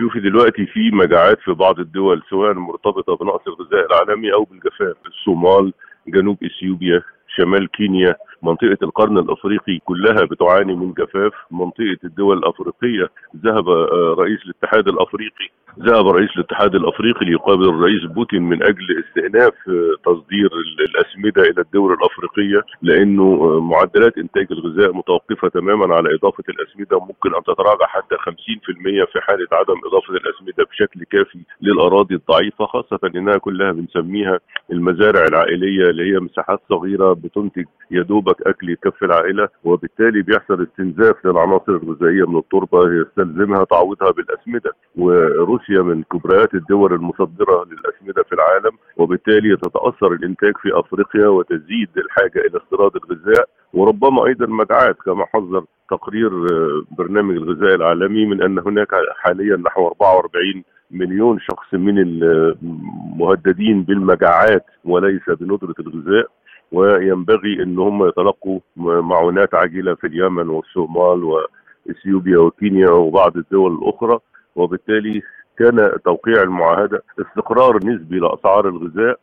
[0.00, 5.72] شوفي دلوقتي في مجاعات في بعض الدول سواء مرتبطة بنقص الغذاء العالمي أو بالجفاف، الصومال،
[6.08, 7.02] جنوب إثيوبيا،
[7.36, 11.32] شمال كينيا، منطقة القرن الأفريقي كلها بتعاني من جفاف.
[11.50, 13.10] منطقة الدول الأفريقية
[13.44, 15.48] ذهب آه، رئيس الاتحاد الأفريقي
[15.80, 20.50] ذهب رئيس الاتحاد الأفريقي ليقابل الرئيس بوتين من أجل استئناف آه، تصدير
[20.88, 26.98] الأسمدة إلى الدول الأفريقية لأنه آه، معدلات إنتاج الغذاء متوقفة تماما على إضافة الأسمدة.
[27.00, 33.00] ممكن أن تتراجع حتى 50% في حالة عدم إضافة الأسمدة بشكل كافي للأراضي الضعيفة خاصة
[33.16, 34.40] إنها كلها بنسميها
[34.72, 41.26] المزارع العائلية اللي هي مساحات صغيرة بتنتج يدوب دوبك أكل يكفي العائلة وبالتالي بيحصل استنزاف
[41.26, 48.76] للعناصر الغذائية من التربة يستلزمها تعويضها بالأسمدة وروسيا من كبريات الدول المصدرة للأسمدة في العالم
[48.96, 55.64] وبالتالي تتأثر الإنتاج في أفريقيا وتزيد الحاجة إلى استيراد الغذاء وربما أيضا مجاعات كما حذر
[55.90, 63.82] تقرير آه، برنامج الغذاء العالمي من أن هناك حاليا نحو 44 مليون شخص من المهددين
[63.82, 66.26] بالمجاعات وليس بندرة الغذاء.
[66.74, 74.18] وينبغي ان هم يتلقوا معونات عاجلة في اليمن والصومال وإثيوبيا وكينيا وبعض الدول الأخرى.
[74.56, 75.22] وبالتالي
[75.58, 79.18] كان توقيع المعاهدة استقرار نسبي لأسعار الغذاء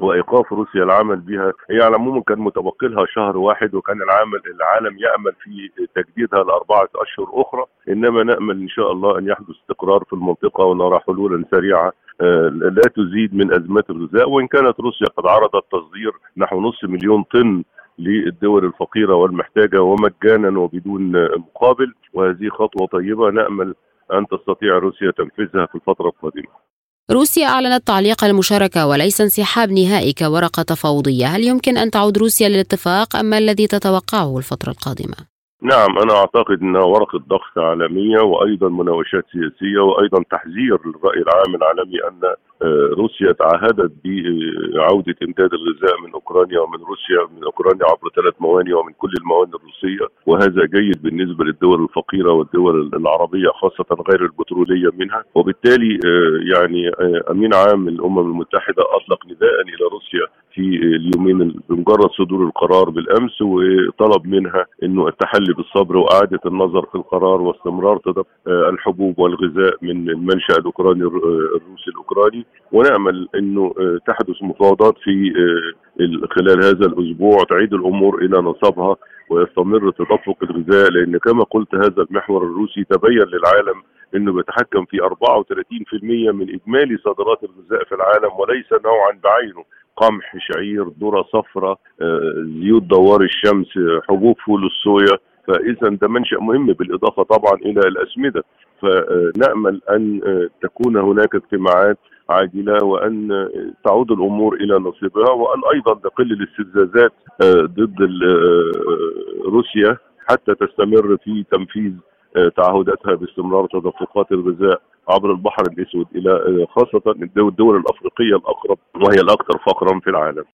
[0.00, 4.98] وإيقاف روسيا العمل بها هي على العموم كان متبقي لها شهر واحد وكان العمل العالم
[4.98, 10.12] يأمل في تجديدها لأربعة أشهر أخرى إنما نأمل إن شاء الله أن يحدث استقرار في
[10.12, 15.64] المنطقة ونرى حلولا سريعة آه، لا تزيد من ازمات الغذاء وإن كانت روسيا قد عرضت
[15.72, 17.64] تصدير نحو نصف مليون طن
[17.98, 23.74] للدول الفقيرة والمحتاجة ومجانا وبدون مقابل وهذه خطوة طيبة نأمل
[24.12, 26.67] أن تستطيع روسيا تنفيذها في الفترة القادمة.
[27.10, 33.16] روسيا أعلنت تعليق المشاركة وليس انسحاب نهائي كورقة تفاوضية، هل يمكن أن تعود روسيا للاتفاق
[33.16, 39.24] أم ما الذي تتوقعه الفترة القادمة؟ نعم أنا أعتقد أنها ورقة ضغط عالمية وأيضا مناوشات
[39.32, 46.60] سياسية وأيضا تحذير للرأي العام العالمي أن آه، روسيا تعهدت بعودة إمداد الغذاء من أوكرانيا
[46.60, 51.82] ومن روسيا من أوكرانيا عبر ثلاث موانئ ومن كل الموانئ الروسية وهذا جيد بالنسبة للدول
[51.82, 55.24] الفقيرة والدول العربية خاصة غير البترولية منها.
[55.34, 60.26] وبالتالي آه، يعني آه، أمين عام الأمم المتحدة أطلق نداء إلى روسيا
[60.58, 67.40] في اليومين بمجرد صدور القرار بالأمس وطلب منها إنه التحلي بالصبر وإعادة النظر في القرار
[67.40, 72.46] واستمرار تدفق الحبوب والغذاء من المنشأ الأوكراني الروسي الأوكراني.
[72.72, 78.96] ونأمل إنه آه، تحدث مفاوضات في آه، خلال هذا الأسبوع تعيد الأمور إلى نصابها
[79.30, 80.90] ويستمر تدفق الغذاء.
[80.90, 83.82] لأن كما قلت هذا المحور الروسي تبين للعالم
[84.14, 89.64] إنه بيتحكم في 34% من إجمالي صادرات الغذاء في العالم وليس نوعا بعينه.
[89.96, 92.20] قمح شعير ذرة صفراء آه،
[92.60, 93.68] زيوت دوار الشمس
[94.08, 95.18] حبوب فول الصويا.
[95.46, 98.44] فإذا ده منشأ مهم بالإضافة طبعا إلى الأسمدة.
[98.82, 100.20] فنأمل أن
[100.62, 101.98] تكون هناك اجتماعات
[102.30, 103.48] عاجله وأن
[103.84, 105.30] تعود الأمور إلى نصيبها.
[105.30, 109.96] وأن أيضا تقل الاستفزازات آه، ضد آه، روسيا
[110.28, 112.07] حتى تستمر في تنفيذ آه،
[112.56, 117.02] تعهداتها باستمرار تدفقات الغذاء عبر البحر الأسود إلى خاصة
[117.36, 120.44] الدول الأفريقية الأقرب وهي الأكثر فقرا في العالم.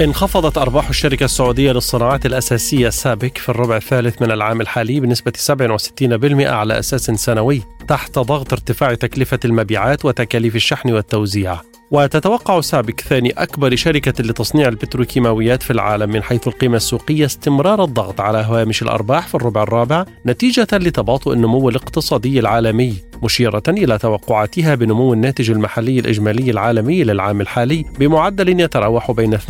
[0.00, 6.46] انخفضت أرباح الشركة السعودية للصناعات الأساسية سابك في الربع الثالث من العام الحالي بنسبة 67%
[6.46, 11.60] على أساس سنوي تحت ضغط ارتفاع تكلفة المبيعات وتكاليف الشحن والتوزيع
[11.90, 18.20] وتتوقع سابك ثاني أكبر شركة لتصنيع البتروكيماويات في العالم من حيث القيمة السوقية استمرار الضغط
[18.20, 25.12] على هوامش الأرباح في الربع الرابع نتيجة لتباطؤ النمو الاقتصادي العالمي مشيرة إلى توقعاتها بنمو
[25.12, 29.42] الناتج المحلي الإجمالي العالمي للعام الحالي بمعدل يتراوح بين 2.5%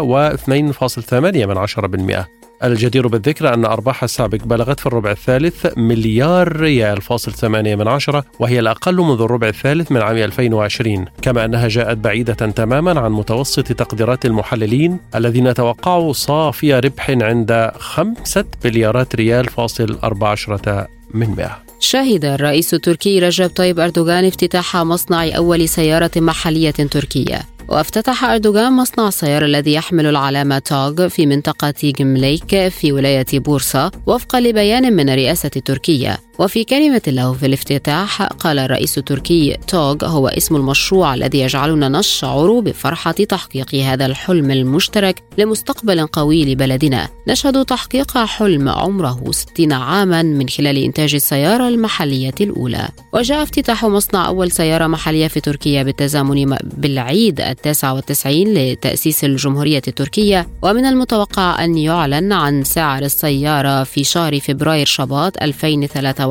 [0.00, 7.76] و 2.8% الجدير بالذكر أن أرباح السابق بلغت في الربع الثالث مليار ريال فاصل ثمانية
[7.76, 13.00] من عشرة وهي الأقل منذ الربع الثالث من عام 2020 كما أنها جاءت بعيدة تماما
[13.00, 20.88] عن متوسط تقديرات المحللين الذين توقعوا صافي ربح عند خمسة مليارات ريال فاصل أربع عشرة
[21.14, 21.62] من مئة.
[21.80, 27.42] شهد الرئيس التركي رجب طيب أردوغان افتتاح مصنع أول سيارة محلية تركية.
[27.70, 34.40] وافتتح أردوغان مصنع السيارة الذي يحمل العلامة توغ في منطقة جمليك في ولاية بورصة وفقا
[34.40, 36.29] لبيان من الرئاسة التركية.
[36.40, 42.60] وفي كلمة له في الافتتاح قال الرئيس التركي توغ هو اسم المشروع الذي يجعلنا نشعر
[42.60, 47.08] بفرحة تحقيق هذا الحلم المشترك لمستقبل قوي لبلدنا.
[47.28, 52.88] نشهد تحقيق حلم عمره 60 عاما من خلال إنتاج السيارة المحلية الأولى.
[53.12, 60.48] وجاء افتتاح مصنع أول سيارة محلية في تركيا بالتزامن بالعيد التاسع والتسعين لتأسيس الجمهورية التركية.
[60.62, 66.29] ومن المتوقع أن يعلن عن سعر السيارة في شهر فبراير شباط 2023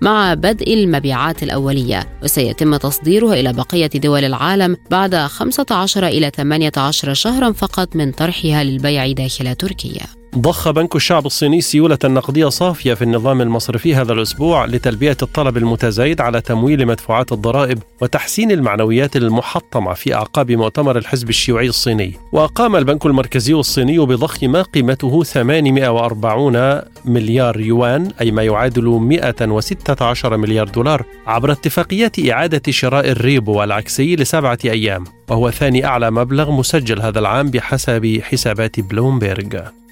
[0.00, 7.52] مع بدء المبيعات الأولية وسيتم تصديرها إلى بقية دول العالم بعد 15 إلى 18 شهرا
[7.52, 10.23] فقط من طرحها للبيع داخل تركيا.
[10.38, 16.20] ضخ بنك الشعب الصيني سيولة نقدية صافية في النظام المصرفي هذا الأسبوع لتلبية الطلب المتزايد
[16.20, 22.16] على تمويل مدفوعات الضرائب وتحسين المعنويات المحطمة في أعقاب مؤتمر الحزب الشيوعي الصيني.
[22.32, 30.68] وقام البنك المركزي الصيني بضخ ما قيمته 840 مليار يوان أي ما يعادل 116 مليار
[30.68, 35.04] دولار عبر اتفاقيات إعادة شراء الريبو العكسي لسبعة أيام.
[35.30, 39.83] وهو ثاني أعلى مبلغ مسجل هذا العام بحسب حسابات بلومبيرغ.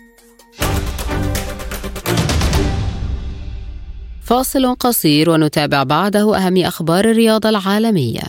[4.24, 8.22] فاصل قصير ونتابع بعده أهم أخبار الرياضة العالمية.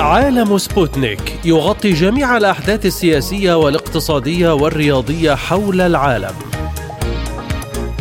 [0.00, 6.34] عالم سبوتنيك يغطي جميع الأحداث السياسية والاقتصادية والرياضية حول العالم.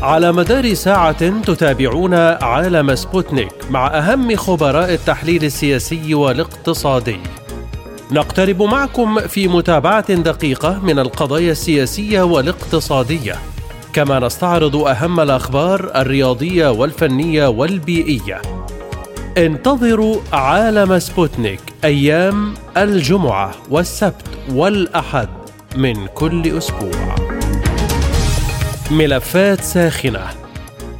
[0.02, 7.20] على مدار ساعة تتابعون عالم سبوتنيك مع أهم خبراء التحليل السياسي والاقتصادي.
[8.12, 13.36] نقترب معكم في متابعة دقيقة من القضايا السياسية والاقتصادية.
[13.96, 18.42] كما نستعرض أهم الأخبار الرياضية والفنية والبيئية.
[19.38, 25.30] انتظروا عالم سبوتنيك أيام الجمعة والسبت والأحد
[25.76, 27.16] من كل أسبوع.
[28.92, 30.28] ملفات ساخنة.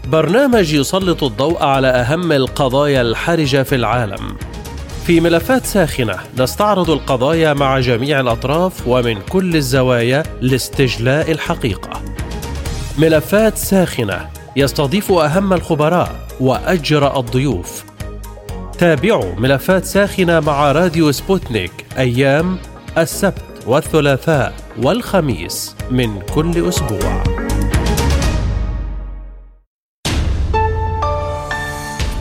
[0.08, 4.38] برنامج يسلط الضوء على أهم القضايا الحرجة في العالم.
[5.06, 12.02] في ملفات ساخنة نستعرض القضايا مع جميع الأطراف ومن كل الزوايا لاستجلاء الحقيقة.
[12.98, 17.84] ملفات ساخنة يستضيف أهم الخبراء وأجرأ الضيوف.
[18.78, 22.58] تابعوا ملفات ساخنة مع راديو سبوتنيك أيام
[22.98, 27.35] السبت والثلاثاء والخميس من كل أسبوع.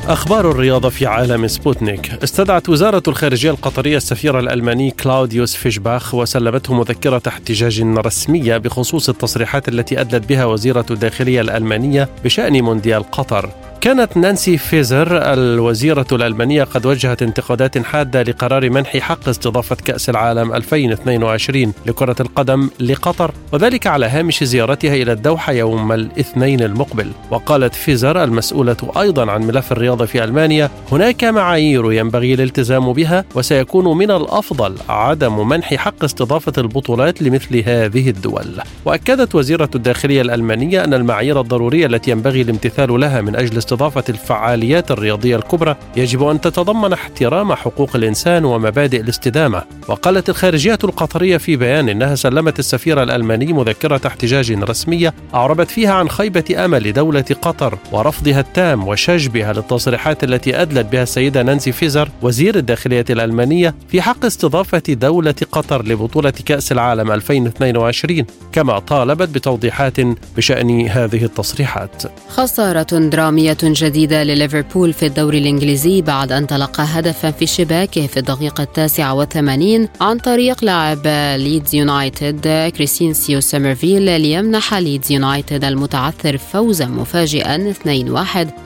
[0.08, 2.12] أخبار الرياضة في عالم سبوتنيك.
[2.22, 10.00] استدعت وزارة الخارجية القطرية السفير الألماني كلاوديوس فيشباخ وسلمته مذكرة احتجاج رسمية بخصوص التصريحات التي
[10.00, 13.50] أدلت بها وزيرة الداخلية الألمانية بشأن مونديال قطر.
[13.84, 20.52] كانت نانسي فيزر الوزيرة الألمانية قد وجهت انتقادات حادة لقرار منح حق استضافة كأس العالم
[20.52, 27.10] 2022 لكرة القدم لقطر وذلك على هامش زيارتها إلى الدوحة يوم الاثنين المقبل.
[27.30, 33.98] وقالت فيزر المسؤولة أيضا عن ملف الرياضة في ألمانيا هناك معايير ينبغي الالتزام بها وسيكون
[33.98, 38.60] من الأفضل عدم منح حق استضافة البطولات لمثل هذه الدول.
[38.84, 44.90] وأكدت وزيرة الداخلية الألمانية أن المعايير الضرورية التي ينبغي الامتثال لها من أجل استضافة الفعاليات
[44.90, 49.62] الرياضية الكبرى يجب أن تتضمن احترام حقوق الإنسان ومبادئ الاستدامة.
[49.88, 56.08] وقالت الخارجية القطرية في بيان إنها سلمت السفير الألماني مذكرة احتجاج رسمية أعربت فيها عن
[56.08, 62.56] خيبة أمل دولة قطر ورفضها التام وشجبها للتصريحات التي أدلت بها السيدة نانسي فيزر وزير
[62.56, 70.00] الداخلية الألمانية في حق استضافة دولة قطر لبطولة كأس العالم 2022 كما طالبت بتوضيحات
[70.36, 72.02] بشأن هذه التصريحات.
[72.28, 78.62] خسارة درامية جديدة لليفربول في الدوري الإنجليزي بعد أن تلقى هدفا في شباكه في الدقيقة
[78.62, 81.06] التاسعة والثمانين عن طريق لاعب
[81.36, 87.86] ليدز يونايتد كريسينسيو سامرفيل ليمنح ليدز يونايتد المتعثر فوزا مفاجئا 2-1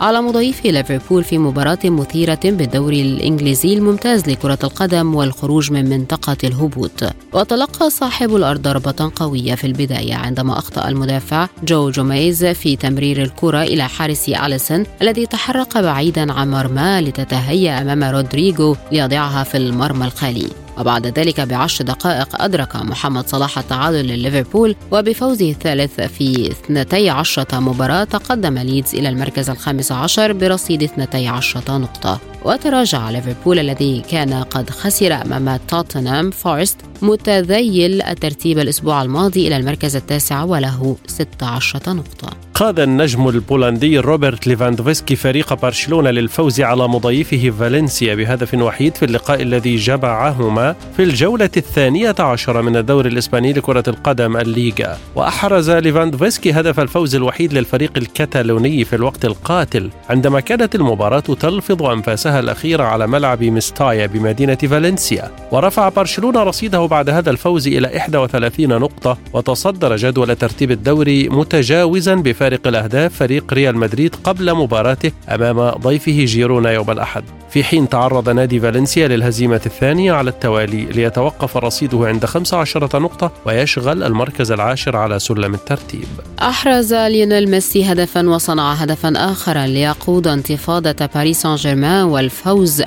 [0.00, 7.04] على مضيفه ليفربول في مباراة مثيرة بالدوري الإنجليزي الممتاز لكرة القدم والخروج من منطقة الهبوط.
[7.32, 13.62] وتلقى صاحب الأرض ضربة قوية في البداية عندما أخطأ المدافع جو جوميز في تمرير الكرة
[13.62, 20.48] إلى حارسه أليسون الذي تحرك بعيدا عن مرماه لتتهيأ أمام رودريغو ليضعها في المرمى الخالي.
[20.78, 28.58] وبعد ذلك بعشر دقائق أدرك محمد صلاح التعادل لليفربول وبفوزه الثالث في 12 مباراة تقدم
[28.58, 32.20] ليدز إلى المركز الخامس عشر برصيد 12 نقطة.
[32.44, 39.96] وتراجع ليفربول الذي كان قد خسر أمام نوتنغهام فورست متذيل الترتيب الأسبوع الماضي إلى المركز
[39.96, 42.30] التاسع وله 16 نقطة.
[42.54, 49.42] قاد النجم البولندي روبرت ليفاندوفسكي فريق برشلونة للفوز على مضيفه فالنسيا بهدف وحيد في اللقاء
[49.42, 54.98] الذي جمعهما في الجولة الثانية عشر من الدوري الإسباني لكرة القدم الليغا.
[55.14, 62.27] وأحرز ليفاندوفسكي هدف الفوز الوحيد للفريق الكتالوني في الوقت القاتل عندما كانت المباراة تلفظ أنفاسها
[62.36, 69.18] الأخيرة على ملعب مستايا بمدينة فالنسيا ورفع برشلونة رصيده بعد هذا الفوز إلى 31 نقطة
[69.32, 76.70] وتصدر جدول ترتيب الدوري متجاوزا بفارق الأهداف فريق ريال مدريد قبل مباراته أمام ضيفه جيرونا
[76.70, 77.24] يوم الأحد.
[77.50, 84.02] في حين تعرض نادي فالنسيا للهزيمة الثانية على التوالي ليتوقف رصيده عند 15 نقطة ويشغل
[84.02, 86.06] المركز العاشر على سلم الترتيب.
[86.42, 92.86] أحرز ليونيل ميسي هدفا وصنع هدفا آخر ليقود انتفاضة باريس سان جيرمان والفوز 4-3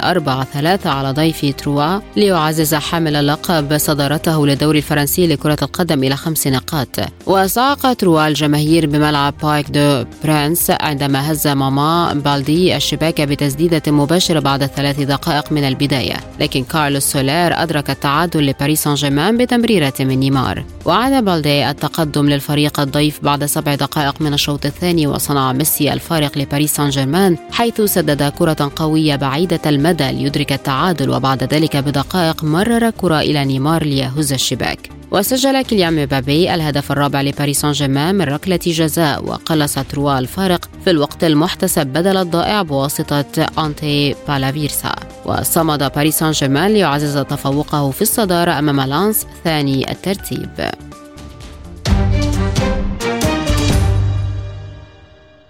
[0.86, 7.00] على ضيف تروا ليعزز حامل اللقب صدارته للدوري الفرنسي لكرة القدم إلى خمس نقاط.
[7.26, 14.66] وصعق تروا الجماهير بملعب بارك دو برانس عندما هز ماما بالدي الشباك بتسديدة مباشرة بعد
[14.66, 16.16] ثلاث دقائق من البداية.
[16.40, 20.64] لكن كارلوس سولير أدرك التعادل لباريس سان جيرمان بتمريرة من نيمار.
[20.86, 26.76] وأعاد بالدي التقدم للفريق الضيف بعد سبع دقائق من الشوط الثاني وصنع ميسي الفارق لباريس
[26.76, 33.20] سان جيرمان حيث سدد كرة قوية بعيدة المدى ليدرك التعادل وبعد ذلك بدقائق مرر كرة
[33.20, 34.90] إلى نيمار ليهز الشباك.
[35.12, 40.90] وسجل كيليان مبابي الهدف الرابع لباريس سان جيرمان من ركلة جزاء وقلص تروا الفارق في
[40.90, 44.96] الوقت المحتسب بدل الضائع بواسطة أنتي بالافيرسا
[45.26, 50.50] وصمد باريس سان جيرمان ليعزز تفوقه في الصدارة أمام لانس ثاني الترتيب.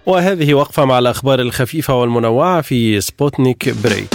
[0.06, 4.08] وهذه وقفة مع الأخبار الخفيفة والمنوعة في سبوتنيك بريك.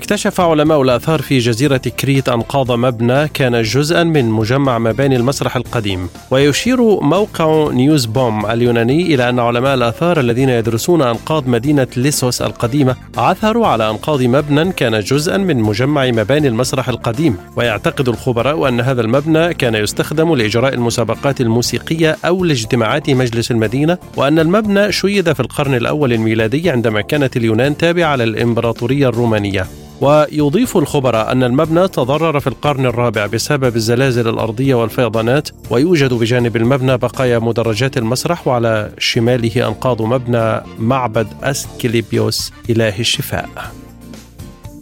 [0.00, 6.08] اكتشف علماء الآثار في جزيرة كريت أنقاض مبنى كان جزءا من مجمع مباني المسرح القديم.
[6.30, 12.96] ويشير موقع نيوز بوم اليوناني إلى أن علماء الآثار الذين يدرسون أنقاض مدينة ليسوس القديمة
[13.16, 17.36] عثروا على أنقاض مبنى كان جزءا من مجمع مباني المسرح القديم.
[17.56, 24.38] ويعتقد الخبراء أن هذا المبنى كان يستخدم لإجراء المسابقات الموسيقية أو لاجتماعات مجلس المدينة وأن
[24.38, 29.66] المبنى شيد في القرن الأول الميلادي عندما كانت اليونان تابعة للإمبراطورية الرومانية.
[30.00, 36.98] ويضيف الخبراء أن المبنى تضرر في القرن الرابع بسبب الزلازل الأرضية والفيضانات ويوجد بجانب المبنى
[36.98, 43.48] بقايا مدرجات المسرح وعلى شماله أنقاض مبنى معبد أسكليبيوس إله الشفاء.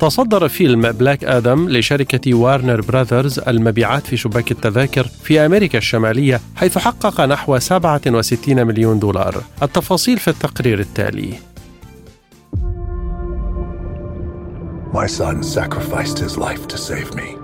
[0.00, 6.78] تصدر فيلم بلاك آدم لشركة وارنر براذرز المبيعات في شباك التذاكر في أمريكا الشمالية حيث
[6.78, 9.42] حقق نحو 67 مليون دولار.
[9.62, 11.47] التفاصيل في التقرير التالي.
[14.92, 17.36] My son sacrificed his life to save me.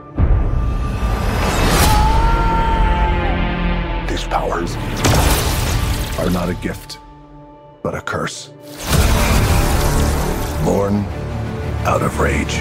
[4.08, 4.74] These powers
[6.18, 6.98] are not a gift,
[7.82, 8.48] but a curse.
[10.64, 11.04] Born
[11.84, 12.54] out of rage.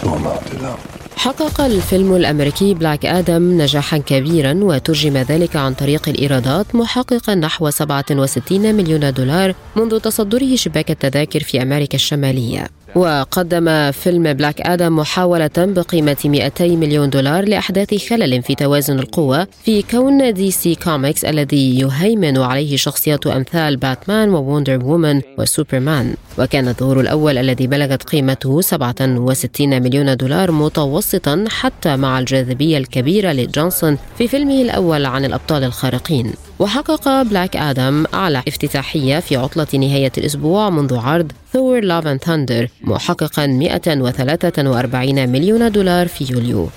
[0.00, 0.97] So out to know.
[1.18, 8.74] حقق الفيلم الأمريكي بلاك آدم نجاحا كبيرا وترجم ذلك عن طريق الإيرادات محققا نحو 67
[8.74, 12.77] مليون دولار منذ تصدره شباك التذاكر في أمريكا الشمالية.
[12.94, 19.82] وقدم فيلم بلاك آدم محاولة بقيمة 200 مليون دولار لإحداث خلل في توازن القوة في
[19.82, 26.14] كون دي سي كوميكس الذي يهيمن عليه شخصيات أمثال باتمان ووندر وومن وسوبرمان.
[26.38, 33.98] وكان الظهور الأول الذي بلغت قيمته 67 مليون دولار متوسطا حتى مع الجاذبية الكبيرة لجونسون
[34.18, 36.32] في فيلمه الأول عن الأبطال الخارقين.
[36.58, 42.68] وحقق بلاك آدم أعلى افتتاحية في عطلة نهاية الأسبوع منذ عرض Thor Love and Thunder
[42.80, 46.68] محققا 143 مليون دولار في يوليو.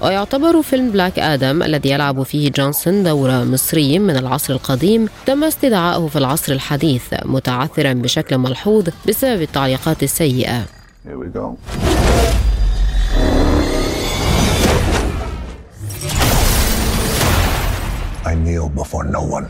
[0.00, 6.06] ويعتبر فيلم بلاك آدم الذي يلعب فيه جونسون دور مصري من العصر القديم تم استدعائه
[6.06, 10.64] في العصر الحديث متعثرا بشكل ملحوظ بسبب التعليقات السيئة.
[11.04, 12.61] I
[18.44, 19.46] kneel before no one.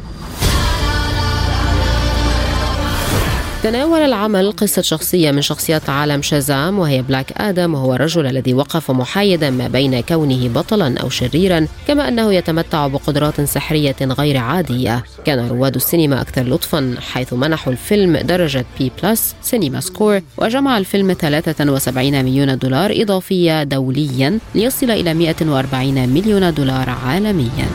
[3.62, 8.90] تناول العمل قصة شخصية من شخصيات عالم شازام وهي بلاك آدم وهو الرجل الذي وقف
[8.90, 15.48] محايدا ما بين كونه بطلا أو شريرا كما أنه يتمتع بقدرات سحرية غير عادية كان
[15.48, 22.58] رواد السينما أكثر لطفا حيث منحوا الفيلم درجة B plus CinemaScore وجمع الفيلم 73 مليون
[22.58, 27.66] دولار إضافية دوليا ليصل إلى 140 مليون دولار عالميا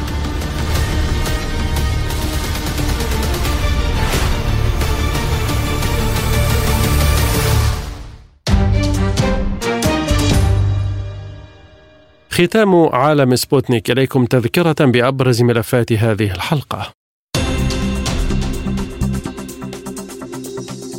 [12.38, 16.97] ختام عالم سبوتنيك إليكم تذكرة بأبرز ملفات هذه الحلقة.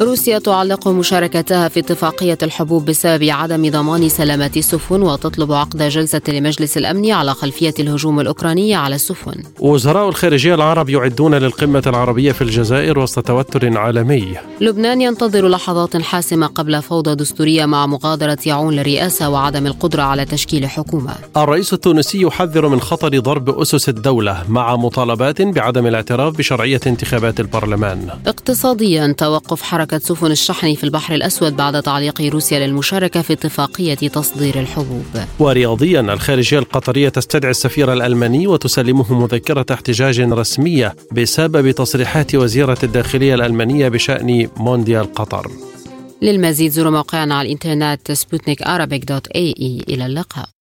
[0.00, 6.76] روسيا تعلق مشاركتها في اتفاقية الحبوب بسبب عدم ضمان سلامة السفن وتطلب عقد جلسة لمجلس
[6.76, 9.42] الأمن على خلفية الهجوم الأوكراني على السفن.
[9.60, 14.36] وزراء الخارجية العرب يعدون للقمة العربية في الجزائر وسط توتر عالمي.
[14.60, 20.66] لبنان ينتظر لحظات حاسمة قبل فوضى دستورية مع مغادرة يعون للرئاسة وعدم القدرة على تشكيل
[20.66, 21.14] حكومة.
[21.36, 28.08] الرئيس التونسي يحذر من خطر ضرب أسس الدولة مع مطالبات بعدم الاعتراف بشرعية انتخابات البرلمان.
[28.26, 33.94] اقتصاديا توقف حركة حركة سفن الشحن في البحر الأسود بعد تعليق روسيا للمشاركة في اتفاقية
[33.94, 35.04] تصدير الحبوب.
[35.38, 43.88] ورياضيا الخارجية القطرية تستدعي السفير الألماني وتسلمه مذكرة احتجاج رسمية بسبب تصريحات وزيرة الداخلية الألمانية
[43.88, 45.50] بشأن مونديال قطر.
[46.22, 48.62] للمزيد زوروا موقعنا على الإنترنت سبوتنيك
[49.88, 50.57] إلى اللقاء.